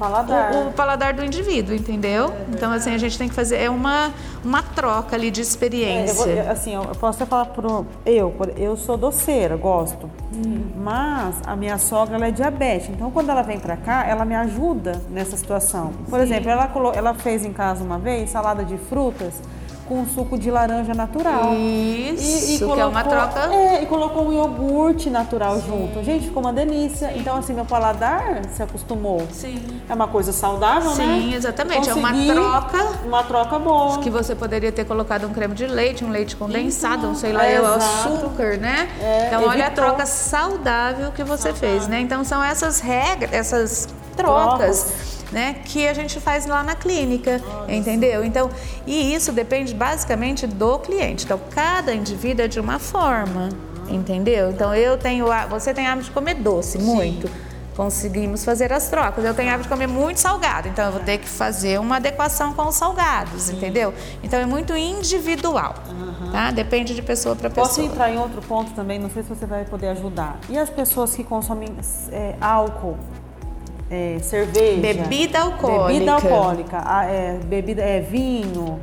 paladar. 0.00 0.54
O, 0.54 0.68
o, 0.68 0.72
paladar 0.72 1.12
do 1.12 1.22
indivíduo, 1.22 1.74
entendeu? 1.74 2.30
É 2.30 2.54
então, 2.54 2.72
assim, 2.72 2.94
a 2.94 2.98
gente 2.98 3.18
tem 3.18 3.28
que 3.28 3.34
fazer 3.34 3.58
é 3.58 3.68
uma, 3.68 4.10
uma 4.42 4.62
troca 4.62 5.14
ali 5.14 5.30
de 5.30 5.42
experiência. 5.42 6.24
É, 6.24 6.38
eu 6.38 6.44
vou, 6.44 6.52
assim, 6.52 6.74
eu 6.74 6.82
posso 6.98 7.24
falar 7.26 7.44
por 7.46 7.86
eu, 8.06 8.34
eu 8.56 8.76
sou 8.76 8.96
doceira, 8.96 9.56
gosto. 9.56 10.10
Hum. 10.34 10.62
Mas 10.76 11.36
a 11.46 11.54
minha 11.54 11.76
sogra 11.76 12.16
ela 12.16 12.26
é 12.26 12.30
diabética, 12.30 12.92
então 12.92 13.10
quando 13.10 13.28
ela 13.28 13.42
vem 13.42 13.60
para 13.60 13.76
cá, 13.76 14.06
ela 14.08 14.24
me 14.24 14.34
ajuda 14.34 15.00
nessa 15.10 15.36
situação. 15.36 15.92
Por 16.08 16.18
Sim. 16.18 16.24
exemplo, 16.24 16.50
ela, 16.50 16.70
ela 16.94 17.14
fez 17.14 17.44
em 17.44 17.52
casa 17.52 17.84
uma 17.84 17.98
vez 17.98 18.30
salada 18.30 18.64
de 18.64 18.78
frutas 18.78 19.34
com 19.90 20.06
suco 20.06 20.38
de 20.38 20.52
laranja 20.52 20.94
natural. 20.94 21.52
Isso, 21.52 22.52
e, 22.52 22.54
e 22.54 22.58
colocou, 22.60 22.76
que 22.76 22.80
é 22.80 22.86
uma 22.86 23.02
troca. 23.02 23.52
É, 23.52 23.82
e 23.82 23.86
colocou 23.86 24.28
um 24.28 24.32
iogurte 24.32 25.10
natural 25.10 25.56
Sim. 25.56 25.66
junto. 25.66 26.04
Gente, 26.04 26.26
ficou 26.26 26.40
uma 26.40 26.52
delícia. 26.52 27.12
Então, 27.16 27.36
assim, 27.36 27.52
meu 27.52 27.64
paladar 27.64 28.40
se 28.52 28.62
acostumou. 28.62 29.26
Sim. 29.32 29.60
É 29.88 29.92
uma 29.92 30.06
coisa 30.06 30.32
saudável, 30.32 30.92
Sim, 30.92 31.04
né? 31.04 31.20
Sim, 31.20 31.34
exatamente. 31.34 31.88
Consegui 31.88 32.30
é 32.30 32.34
uma 32.34 32.62
troca. 32.62 32.98
Uma 33.04 33.24
troca 33.24 33.58
boa. 33.58 33.98
Que 33.98 34.10
você 34.10 34.36
poderia 34.36 34.70
ter 34.70 34.84
colocado 34.84 35.26
um 35.26 35.32
creme 35.32 35.54
de 35.54 35.66
leite, 35.66 36.04
um 36.04 36.10
leite 36.10 36.36
condensado, 36.36 37.08
um 37.08 37.16
sei 37.16 37.32
lá, 37.32 37.44
é, 37.44 37.60
o 37.60 37.66
açúcar, 37.66 38.58
né? 38.58 38.88
É, 39.00 39.26
então, 39.26 39.40
evitou. 39.40 39.50
olha 39.50 39.66
a 39.66 39.70
troca 39.70 40.06
saudável 40.06 41.10
que 41.10 41.24
você 41.24 41.52
fez, 41.52 41.88
né? 41.88 42.00
Então, 42.00 42.22
são 42.22 42.44
essas 42.44 42.78
regras, 42.78 43.32
essas 43.32 43.88
trocas. 44.16 44.84
trocas 44.84 45.09
né, 45.32 45.56
que 45.64 45.86
a 45.86 45.94
gente 45.94 46.18
faz 46.20 46.46
lá 46.46 46.62
na 46.62 46.74
clínica, 46.74 47.40
Olha 47.62 47.74
entendeu? 47.74 48.24
Então, 48.24 48.50
e 48.86 49.14
isso 49.14 49.32
depende 49.32 49.74
basicamente 49.74 50.46
do 50.46 50.78
cliente. 50.78 51.24
Então, 51.24 51.40
cada 51.50 51.94
indivíduo 51.94 52.44
é 52.44 52.48
de 52.48 52.58
uma 52.58 52.78
forma, 52.78 53.48
entendeu? 53.88 54.50
Então, 54.50 54.74
eu 54.74 54.96
tenho, 54.98 55.26
você 55.48 55.72
tem 55.72 55.86
hábito 55.86 56.06
de 56.06 56.12
comer 56.12 56.34
doce, 56.34 56.78
muito. 56.78 57.28
Sim. 57.28 57.50
Conseguimos 57.76 58.44
fazer 58.44 58.72
as 58.72 58.88
trocas. 58.90 59.24
Eu 59.24 59.32
tenho 59.32 59.48
hábito 59.48 59.62
de 59.62 59.68
comer 59.68 59.86
muito 59.86 60.18
salgado, 60.18 60.68
então 60.68 60.86
eu 60.86 60.92
vou 60.92 61.00
ter 61.00 61.18
que 61.18 61.28
fazer 61.28 61.80
uma 61.80 61.96
adequação 61.96 62.52
com 62.52 62.68
os 62.68 62.74
salgados, 62.74 63.44
Sim. 63.44 63.56
entendeu? 63.56 63.94
Então 64.22 64.38
é 64.38 64.44
muito 64.44 64.76
individual, 64.76 65.74
uhum. 65.88 66.32
tá? 66.32 66.50
Depende 66.50 66.94
de 66.94 67.00
pessoa 67.00 67.34
para 67.36 67.48
pessoa. 67.48 67.68
Posso 67.68 67.80
entrar 67.80 68.10
em 68.10 68.18
outro 68.18 68.42
ponto 68.42 68.72
também? 68.72 68.98
Não 68.98 69.08
sei 69.08 69.22
se 69.22 69.28
você 69.28 69.46
vai 69.46 69.64
poder 69.64 69.88
ajudar. 69.90 70.38
E 70.50 70.58
as 70.58 70.68
pessoas 70.68 71.14
que 71.14 71.24
consomem 71.24 71.68
é, 72.10 72.34
álcool? 72.40 72.98
É, 73.90 74.18
cerveja. 74.20 74.80
Bebida 74.80 75.40
alcoólica. 75.40 75.92
Bebida 75.92 76.12
alcoólica, 76.12 77.04
é, 77.04 77.38
bebida, 77.44 77.82
é, 77.82 78.00
vinho. 78.00 78.80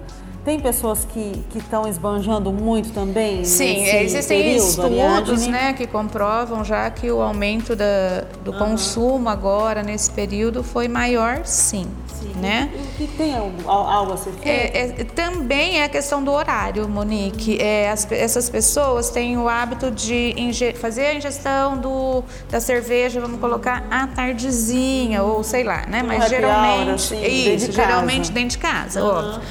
Tem 0.47 0.61
pessoas 0.61 1.03
que 1.03 1.43
estão 1.57 1.85
esbanjando 1.89 2.53
muito 2.53 2.93
também? 2.93 3.43
Sim, 3.43 3.83
existem 3.83 4.43
período, 4.43 4.65
estudos 4.65 5.45
né, 5.45 5.73
que 5.73 5.85
comprovam 5.85 6.63
já 6.63 6.89
que 6.89 7.11
o 7.11 7.21
aumento 7.21 7.75
da, 7.75 8.23
do 8.45 8.53
uhum. 8.53 8.57
consumo 8.57 9.27
agora, 9.27 9.83
nesse 9.83 10.09
período, 10.09 10.63
foi 10.63 10.87
maior, 10.87 11.41
sim. 11.43 11.85
sim. 12.07 12.31
Né? 12.39 12.71
E, 12.97 13.03
e 13.03 13.07
tem 13.07 13.35
algo 13.35 14.13
a 14.13 14.15
ser 14.15 14.31
feito? 14.31 14.47
É, 14.47 15.01
é, 15.01 15.03
também 15.03 15.81
é 15.81 15.83
a 15.83 15.89
questão 15.89 16.23
do 16.23 16.31
horário, 16.31 16.87
Monique. 16.87 17.61
É, 17.61 17.91
as, 17.91 18.09
essas 18.09 18.49
pessoas 18.49 19.09
têm 19.09 19.37
o 19.37 19.49
hábito 19.49 19.91
de 19.91 20.33
fazer 20.79 21.07
a 21.07 21.13
ingestão 21.13 21.77
do, 21.77 22.23
da 22.49 22.61
cerveja, 22.61 23.19
vamos 23.19 23.41
colocar 23.41 23.85
à 23.91 24.07
tardezinha, 24.07 25.23
ou 25.23 25.43
sei 25.43 25.65
lá, 25.65 25.85
né? 25.87 26.01
Mas 26.03 26.29
geralmente. 26.29 26.83
Hora, 26.83 26.93
assim, 26.93 27.21
isso, 27.21 27.65
dentro 27.65 27.71
geralmente 27.73 28.31
dentro 28.31 28.51
de 28.51 28.57
casa, 28.59 29.03
uhum. 29.03 29.09
óbvio. 29.09 29.41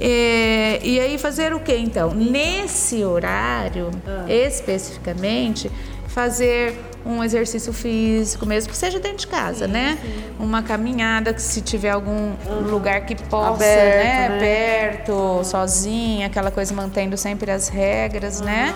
É, 0.00 0.80
e 0.82 0.98
aí 0.98 1.18
fazer 1.18 1.52
o 1.52 1.60
que 1.60 1.76
então? 1.76 2.14
Nesse 2.14 3.04
horário, 3.04 3.90
ah. 4.06 4.24
especificamente, 4.28 5.70
fazer 6.08 6.74
um 7.04 7.22
exercício 7.22 7.72
físico, 7.72 8.46
mesmo 8.46 8.70
que 8.70 8.76
seja 8.76 8.98
dentro 8.98 9.18
de 9.18 9.26
casa, 9.26 9.66
sim, 9.66 9.72
né? 9.72 9.98
Sim. 10.00 10.22
Uma 10.38 10.62
caminhada, 10.62 11.32
que 11.32 11.42
se 11.42 11.60
tiver 11.60 11.90
algum 11.90 12.32
lugar 12.68 13.06
que 13.06 13.14
possa, 13.14 13.54
Aberto, 13.54 14.04
né? 14.04 14.28
né? 14.28 14.38
Perto, 14.38 15.44
sozinha, 15.44 16.26
aquela 16.26 16.50
coisa 16.50 16.74
mantendo 16.74 17.16
sempre 17.16 17.50
as 17.50 17.68
regras, 17.68 18.40
né? 18.40 18.74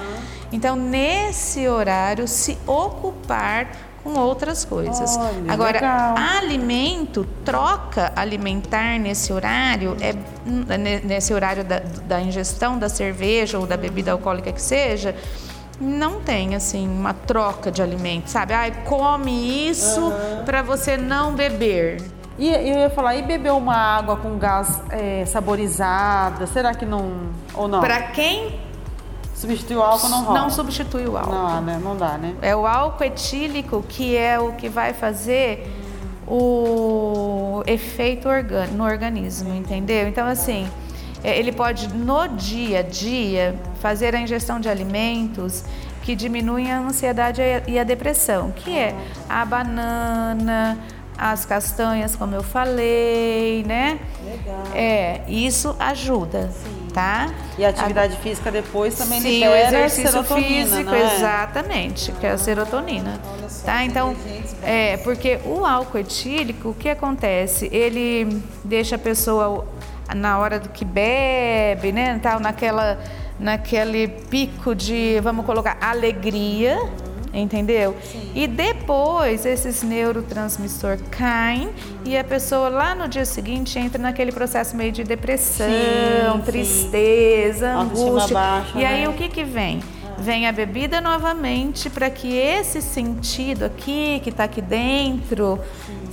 Então, 0.52 0.76
nesse 0.76 1.66
horário, 1.66 2.28
se 2.28 2.56
ocupar 2.66 3.93
com 4.04 4.18
outras 4.20 4.66
coisas. 4.66 5.16
Olha, 5.16 5.52
Agora, 5.52 5.72
legal. 5.72 6.14
alimento, 6.38 7.26
troca 7.42 8.12
alimentar 8.14 8.98
nesse 9.00 9.32
horário, 9.32 9.96
é 9.98 10.14
nesse 11.02 11.32
horário 11.32 11.64
da, 11.64 11.80
da 11.80 12.20
ingestão 12.20 12.78
da 12.78 12.90
cerveja 12.90 13.58
ou 13.58 13.66
da 13.66 13.78
bebida 13.78 14.12
alcoólica 14.12 14.52
que 14.52 14.60
seja, 14.60 15.16
não 15.80 16.20
tem 16.20 16.54
assim 16.54 16.86
uma 16.86 17.14
troca 17.14 17.70
de 17.70 17.82
alimentos, 17.82 18.30
sabe? 18.30 18.52
Ai, 18.52 18.72
come 18.84 19.68
isso 19.68 20.02
uhum. 20.02 20.44
para 20.44 20.60
você 20.60 20.98
não 20.98 21.34
beber. 21.34 22.02
E 22.36 22.48
eu 22.48 22.78
ia 22.78 22.90
falar, 22.90 23.16
e 23.16 23.22
beber 23.22 23.52
uma 23.52 23.76
água 23.76 24.16
com 24.16 24.36
gás 24.36 24.82
é, 24.90 25.24
saborizada, 25.24 26.46
será 26.46 26.74
que 26.74 26.84
não 26.84 27.30
ou 27.54 27.68
não? 27.68 27.80
Para 27.80 28.02
quem 28.08 28.60
Substitui 29.34 29.76
o 29.76 29.82
álcool 29.82 30.08
não 30.08 30.24
rola? 30.24 30.40
Não 30.40 30.50
substitui 30.50 31.06
o 31.06 31.16
álcool. 31.16 31.32
Não, 31.32 31.60
né? 31.60 31.80
Não 31.82 31.96
dá, 31.96 32.16
né? 32.16 32.34
É 32.40 32.54
o 32.54 32.66
álcool 32.66 33.04
etílico 33.04 33.84
que 33.88 34.16
é 34.16 34.38
o 34.38 34.52
que 34.52 34.68
vai 34.68 34.92
fazer 34.92 35.68
o 36.26 37.62
efeito 37.66 38.28
no 38.72 38.84
organismo, 38.84 39.54
entendeu? 39.54 40.08
Então, 40.08 40.26
assim, 40.26 40.66
é, 41.22 41.38
ele 41.38 41.52
pode, 41.52 41.88
no 41.92 42.26
dia 42.28 42.80
a 42.80 42.82
dia, 42.82 43.54
fazer 43.80 44.14
a 44.14 44.20
ingestão 44.20 44.60
de 44.60 44.68
alimentos 44.68 45.64
que 46.02 46.14
diminuem 46.14 46.70
a 46.70 46.80
ansiedade 46.80 47.40
e 47.66 47.78
a 47.78 47.84
depressão, 47.84 48.52
que 48.52 48.76
é 48.76 48.94
a 49.28 49.44
banana, 49.44 50.78
as 51.16 51.44
castanhas, 51.44 52.14
como 52.14 52.34
eu 52.34 52.42
falei, 52.42 53.64
né? 53.66 53.98
Legal. 54.22 54.62
É, 54.74 55.22
isso 55.26 55.74
ajuda, 55.78 56.50
tá? 56.94 57.28
E 57.58 57.64
a 57.64 57.68
atividade 57.70 58.16
física 58.18 58.50
depois 58.50 58.94
também 58.96 59.20
Sim, 59.20 59.40
libera 59.40 59.52
o 59.52 59.56
exercício 59.56 60.12
serotonina, 60.12 60.76
físico, 60.76 60.94
é? 60.94 61.14
exatamente, 61.16 62.12
que 62.12 62.26
é 62.26 62.30
a 62.30 62.38
serotonina. 62.38 63.20
Tá? 63.64 63.84
Então, 63.84 64.16
é, 64.62 64.96
porque 64.98 65.40
o 65.44 65.66
álcool 65.66 65.98
etílico, 65.98 66.70
o 66.70 66.74
que 66.74 66.88
acontece? 66.88 67.68
Ele 67.72 68.40
deixa 68.62 68.94
a 68.94 68.98
pessoa 68.98 69.66
na 70.14 70.38
hora 70.38 70.60
do 70.60 70.68
que 70.68 70.84
bebe, 70.84 71.90
né, 71.92 72.18
tal, 72.22 72.38
naquela 72.38 72.98
naquele 73.38 74.06
pico 74.06 74.74
de, 74.74 75.18
vamos 75.20 75.44
colocar, 75.44 75.76
alegria, 75.80 76.78
entendeu? 77.34 77.96
E 78.34 78.46
depois 78.46 79.44
esses 79.44 79.82
neurotransmissores 79.82 81.02
caem 81.10 81.70
e 82.04 82.16
a 82.16 82.24
pessoa 82.24 82.68
lá 82.68 82.94
no 82.94 83.08
dia 83.08 83.24
seguinte 83.24 83.78
entra 83.78 84.00
naquele 84.00 84.32
processo 84.32 84.76
meio 84.76 84.92
de 84.92 85.02
depressão, 85.04 85.66
Sim, 85.66 86.38
sim. 86.38 86.40
tristeza, 86.44 87.72
Autoestima 87.72 88.08
angústia. 88.10 88.34
baixa, 88.34 88.78
e 88.78 88.84
aí 88.84 89.00
né? 89.02 89.08
o 89.08 89.12
que 89.12 89.28
que 89.28 89.44
vem? 89.44 89.80
Vem 90.16 90.46
a 90.46 90.52
bebida 90.52 91.00
novamente 91.00 91.90
para 91.90 92.08
que 92.08 92.36
esse 92.36 92.80
sentido 92.80 93.64
aqui, 93.64 94.20
que 94.22 94.30
está 94.30 94.44
aqui 94.44 94.62
dentro, 94.62 95.58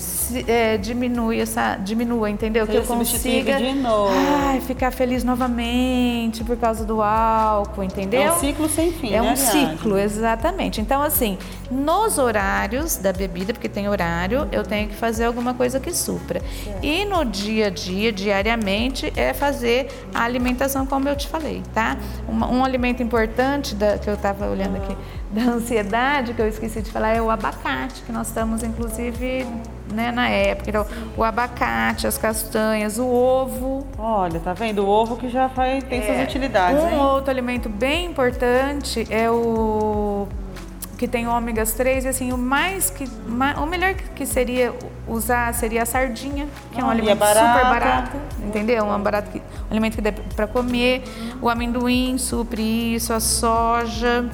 se, 0.01 0.43
é, 0.49 0.77
diminua, 0.77 1.35
essa, 1.35 1.75
diminua, 1.75 2.29
entendeu? 2.29 2.65
que 2.67 2.75
eu 2.75 2.83
consiga 2.83 3.57
de 3.57 3.73
novo. 3.73 4.11
ai, 4.47 4.59
ficar 4.61 4.91
feliz 4.91 5.23
novamente 5.23 6.43
por 6.43 6.57
causa 6.57 6.83
do 6.85 7.01
álcool, 7.01 7.83
entendeu? 7.83 8.21
É 8.21 8.31
um 8.33 8.39
ciclo 8.39 8.67
sem 8.69 8.91
fim, 8.91 9.09
É 9.09 9.11
né, 9.11 9.21
um 9.21 9.29
Ariadne? 9.29 9.69
ciclo, 9.77 9.97
exatamente. 9.97 10.81
Então, 10.81 11.01
assim, 11.01 11.37
nos 11.69 12.17
horários 12.17 12.97
da 12.97 13.13
bebida, 13.13 13.53
porque 13.53 13.69
tem 13.69 13.87
horário, 13.87 14.47
eu 14.51 14.63
tenho 14.63 14.87
que 14.89 14.95
fazer 14.95 15.25
alguma 15.25 15.53
coisa 15.53 15.79
que 15.79 15.93
supra. 15.93 16.41
E 16.81 17.05
no 17.05 17.23
dia 17.23 17.67
a 17.67 17.69
dia, 17.69 18.11
diariamente, 18.11 19.11
é 19.15 19.33
fazer 19.33 19.87
a 20.13 20.23
alimentação, 20.23 20.85
como 20.85 21.07
eu 21.07 21.15
te 21.15 21.27
falei, 21.27 21.61
tá? 21.73 21.97
Uma- 22.27 22.47
um 22.49 22.63
alimento 22.65 23.01
importante 23.03 23.75
da- 23.75 23.97
que 23.97 24.09
eu 24.09 24.15
estava 24.15 24.47
olhando 24.49 24.77
aqui, 24.77 24.95
da 25.31 25.41
ansiedade, 25.43 26.33
que 26.33 26.41
eu 26.41 26.47
esqueci 26.47 26.81
de 26.81 26.91
falar, 26.91 27.09
é 27.15 27.21
o 27.21 27.29
abacate, 27.29 28.01
que 28.03 28.11
nós 28.11 28.27
estamos, 28.27 28.63
inclusive, 28.63 29.47
né, 29.93 30.11
na 30.11 30.27
época. 30.29 30.69
Então, 30.69 30.85
o 31.15 31.23
abacate, 31.23 32.05
as 32.05 32.17
castanhas, 32.17 32.97
o 32.99 33.07
ovo, 33.07 33.87
Olha, 33.97 34.39
tá 34.39 34.53
vendo? 34.53 34.83
O 34.83 34.87
ovo 34.89 35.15
que 35.15 35.29
já 35.29 35.47
faz, 35.49 35.83
tem 35.85 36.05
suas 36.05 36.21
utilidades, 36.23 36.83
um 36.83 36.89
hein? 36.89 36.97
outro 36.99 37.29
alimento 37.31 37.69
bem 37.69 38.05
importante 38.05 39.07
é 39.09 39.29
o 39.29 40.27
que 40.97 41.07
tem 41.07 41.27
ômegas 41.27 41.73
3, 41.73 42.05
e 42.05 42.07
assim, 42.09 42.31
o 42.31 42.37
mais 42.37 42.91
que 42.91 43.05
o 43.57 43.65
melhor 43.65 43.95
que 43.95 44.23
seria 44.23 44.71
usar 45.07 45.51
seria 45.55 45.81
a 45.81 45.85
sardinha, 45.85 46.47
que 46.71 46.79
é 46.79 46.83
um 46.83 46.87
Ah, 46.87 46.89
é 46.89 46.91
alimento 46.91 47.17
barata. 47.17 47.39
super 47.59 47.69
barato, 47.69 48.17
entendeu? 48.45 48.85
Um, 48.85 48.99
barato 48.99 49.31
que, 49.31 49.39
um 49.39 49.71
alimento 49.71 49.95
que 49.95 50.01
dá 50.01 50.11
para 50.35 50.45
comer. 50.45 51.01
O 51.41 51.49
amendoim 51.49 52.19
supre 52.19 52.61
isso, 52.93 53.11
a 53.13 53.19
soja, 53.19 54.29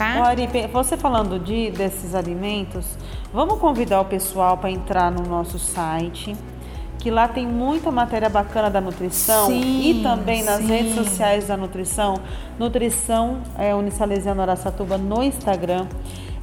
tá? 0.00 0.24
Ari, 0.24 0.48
você 0.72 0.96
falando 0.96 1.38
de, 1.38 1.70
desses 1.70 2.14
alimentos, 2.14 2.84
vamos 3.32 3.58
convidar 3.58 4.00
o 4.00 4.04
pessoal 4.04 4.56
para 4.56 4.70
entrar 4.70 5.10
no 5.10 5.22
nosso 5.28 5.58
site, 5.58 6.34
que 6.98 7.10
lá 7.10 7.26
tem 7.28 7.46
muita 7.46 7.90
matéria 7.90 8.28
bacana 8.28 8.68
da 8.68 8.80
nutrição 8.80 9.46
Sim, 9.46 9.80
e 9.82 10.02
também 10.02 10.42
nas 10.42 10.58
sim. 10.58 10.66
redes 10.66 10.94
sociais 10.94 11.46
da 11.46 11.56
nutrição, 11.56 12.20
Nutrição 12.58 13.38
é, 13.58 13.74
Unisalesiano 13.74 14.42
Araçatuba 14.42 14.98
no 14.98 15.22
Instagram 15.22 15.86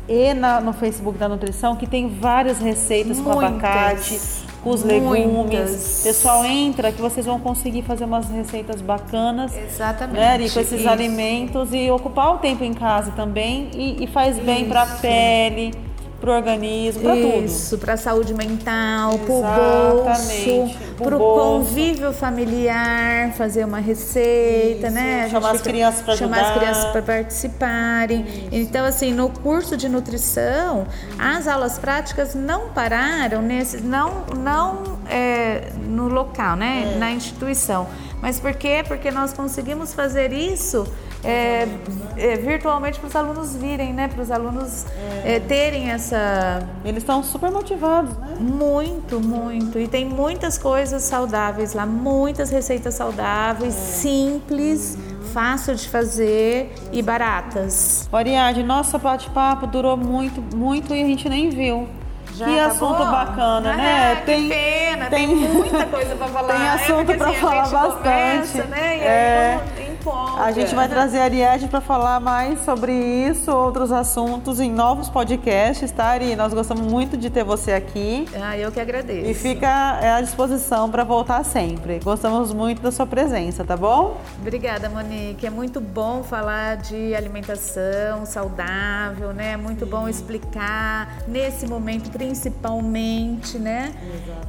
e 0.10 0.34
na- 0.34 0.60
no 0.60 0.74
Facebook 0.74 1.18
da 1.20 1.28
nutrição, 1.30 1.76
que 1.76 1.86
tem 1.86 2.08
várias 2.10 2.58
receitas 2.60 3.20
com 3.20 3.34
Muitas, 3.34 3.52
abacate, 3.54 4.20
os 4.70 4.84
muitas. 4.84 5.10
legumes. 5.10 6.02
Pessoal, 6.04 6.46
entra 6.46 6.92
que 6.92 7.02
vocês 7.02 7.26
vão 7.26 7.40
conseguir 7.40 7.82
fazer 7.84 8.06
umas 8.06 8.30
receitas 8.30 8.82
bacanas 8.82 9.56
Exatamente. 9.56 10.18
né, 10.20 10.28
Ari, 10.34 10.50
com 10.50 10.60
esses 10.60 10.80
Isso. 10.80 10.90
alimentos 10.90 11.70
e 11.74 11.90
ocupar 11.92 12.36
o 12.36 12.38
tempo 12.38 12.64
em 12.64 12.74
casa 12.74 13.12
também 13.12 13.70
e, 13.74 14.04
e 14.04 14.08
faz 14.08 14.38
bem 14.40 14.66
para 14.66 14.84
a 14.84 14.86
pele, 14.86 15.74
para 16.20 16.32
o 16.32 16.36
organismo, 16.36 17.02
para 17.02 17.16
tudo. 17.16 17.46
Isso, 17.46 17.78
para 17.78 17.94
a 17.94 17.98
saúde 17.98 18.34
mental, 18.34 19.20
para 19.20 19.34
o 19.34 20.06
bolso, 20.06 20.76
pro 20.98 21.06
para 21.06 21.16
o 21.16 21.20
convívio 21.20 22.12
familiar, 22.12 23.34
fazer 23.34 23.66
uma 23.66 23.80
receita, 23.80 24.88
Isso, 24.88 24.96
né? 24.96 25.30
Chamar 25.30 25.52
as 25.52 25.62
crianças 25.62 26.02
pra 26.02 26.16
Chamar 26.16 26.38
ajudar. 26.38 26.52
as 26.52 26.58
crianças 26.60 26.92
para 26.92 27.02
participarem. 27.02 28.48
Então, 28.52 28.86
assim, 28.86 29.14
no 29.14 29.30
curso 29.30 29.78
de 29.78 29.88
nutrição, 29.88 30.88
as 31.20 31.48
aulas 31.48 31.78
práticas 31.78 32.34
não 32.34 32.70
pararam 32.70 33.42
nesse, 33.42 33.78
não, 33.82 34.26
não 34.38 34.98
é, 35.10 35.70
no 35.88 36.08
local, 36.08 36.56
né? 36.56 36.94
É. 36.96 36.98
Na 36.98 37.12
instituição. 37.12 37.88
Mas 38.22 38.40
por 38.40 38.54
quê? 38.56 38.84
Porque 38.88 39.12
nós 39.12 39.34
conseguimos 39.34 39.94
fazer 39.94 40.34
isso 40.34 40.88
é, 41.24 41.68
é, 42.16 42.36
virtualmente 42.36 43.00
para 43.00 43.08
os 43.08 43.16
alunos 43.16 43.56
virem, 43.56 43.94
né? 43.94 44.08
Para 44.08 44.22
os 44.22 44.32
alunos 44.32 44.86
é, 45.26 45.40
terem 45.40 45.90
essa 45.92 46.62
Eles 46.86 47.04
estão 47.04 47.24
super 47.24 47.52
motivados, 47.52 48.16
né? 48.18 48.36
muito, 48.40 49.20
muito. 49.20 49.80
E 49.80 49.88
tem 49.88 50.06
muitas 50.06 50.58
coisas 50.58 51.04
saudáveis 51.04 51.74
lá, 51.74 51.86
muitas 51.86 52.50
receitas 52.50 52.94
saudáveis, 52.94 53.74
simples, 53.74 54.98
fácil 55.34 55.76
de 55.76 55.90
fazer 55.90 56.74
e 56.92 57.02
baratas. 57.02 58.08
Ariadne, 58.12 58.64
nosso 58.64 58.98
bate-papo 58.98 59.68
durou 59.68 59.98
muito, 59.98 60.42
muito 60.56 60.94
e 60.94 61.02
a 61.04 61.06
gente 61.06 61.28
nem 61.28 61.50
viu. 61.50 61.88
Já 62.36 62.46
que 62.46 62.60
acabou? 62.60 62.90
assunto 62.94 63.12
bacana, 63.12 63.72
Ah, 63.74 63.78
né? 63.78 64.16
que 64.24 64.48
pena, 64.48 65.06
tem, 65.08 65.28
muita 65.28 65.86
coisa 65.88 66.16
para 66.16 66.28
falar. 66.30 66.54
Tem 66.54 66.66
É 66.66 66.70
assunto 66.70 67.16
para 67.18 67.30
assim, 67.30 67.40
falar 67.40 67.62
a 67.62 67.64
gente 67.64 67.74
bastante. 67.74 68.52
Começa, 68.52 68.64
né? 68.66 68.98
É. 69.00 69.60
empolga. 70.08 70.42
A 70.42 70.52
gente 70.52 70.74
vai 70.74 70.88
trazer 70.88 71.20
a 71.20 71.24
Ariadne 71.24 71.68
para 71.68 71.82
falar 71.82 72.20
mais 72.20 72.64
sobre 72.64 72.94
isso, 72.94 73.52
outros 73.52 73.92
assuntos 73.92 74.60
em 74.60 74.72
novos 74.72 75.10
podcasts, 75.10 75.92
tá, 75.92 76.06
Ari? 76.06 76.36
Nós 76.36 76.54
gostamos 76.54 76.92
muito 76.92 77.18
de 77.18 77.30
ter 77.30 77.44
você 77.44 77.74
aqui. 77.74 78.26
Ah, 78.42 78.58
eu 78.58 78.72
que 78.72 78.80
agradeço. 78.80 79.30
E 79.30 79.34
fica 79.34 80.00
é, 80.02 80.12
à 80.14 80.22
disposição 80.22 80.90
para 80.90 81.04
voltar 81.04 81.44
sempre. 81.44 82.00
Gostamos 82.04 82.54
muito 82.54 82.82
da 82.82 82.92
sua 82.92 83.06
presença, 83.06 83.64
tá 83.64 83.76
bom? 83.76 84.18
Obrigada, 84.40 84.90
Monique. 84.90 85.46
É 85.46 85.50
muito 85.50 85.82
bom 85.82 86.24
falar 86.24 86.78
de 86.78 87.14
alimentação 87.14 88.26
saudável, 88.26 89.34
né? 89.34 89.54
É 89.54 89.58
muito 89.58 89.86
bom 89.86 90.08
explicar 90.08 91.18
nesse 91.28 91.68
momento, 91.68 92.10
principalmente, 92.10 93.58
né? 93.58 93.94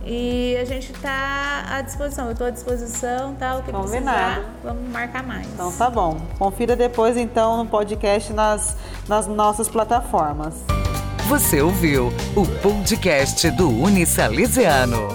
E 0.05 0.57
a 0.61 0.65
gente 0.65 0.93
está 0.93 1.65
à 1.71 1.83
disposição. 1.83 2.27
Eu 2.27 2.33
estou 2.33 2.47
à 2.47 2.51
disposição, 2.51 3.35
tá? 3.35 3.57
O 3.57 3.63
que 3.63 3.73
Combinado. 3.73 4.43
precisar, 4.43 4.55
vamos 4.63 4.89
marcar 4.91 5.23
mais. 5.23 5.48
Então 5.53 5.73
tá 5.73 5.91
bom. 5.91 6.17
Confira 6.39 6.77
depois 6.77 7.17
então 7.17 7.57
no 7.57 7.67
podcast 7.67 8.33
nas, 8.33 8.77
nas 9.09 9.27
nossas 9.27 9.69
plataformas. 9.69 10.55
Você 11.29 11.61
ouviu 11.61 12.13
o 12.35 12.47
podcast 12.63 13.51
do 13.51 13.69
Unisalesiano. 13.69 15.09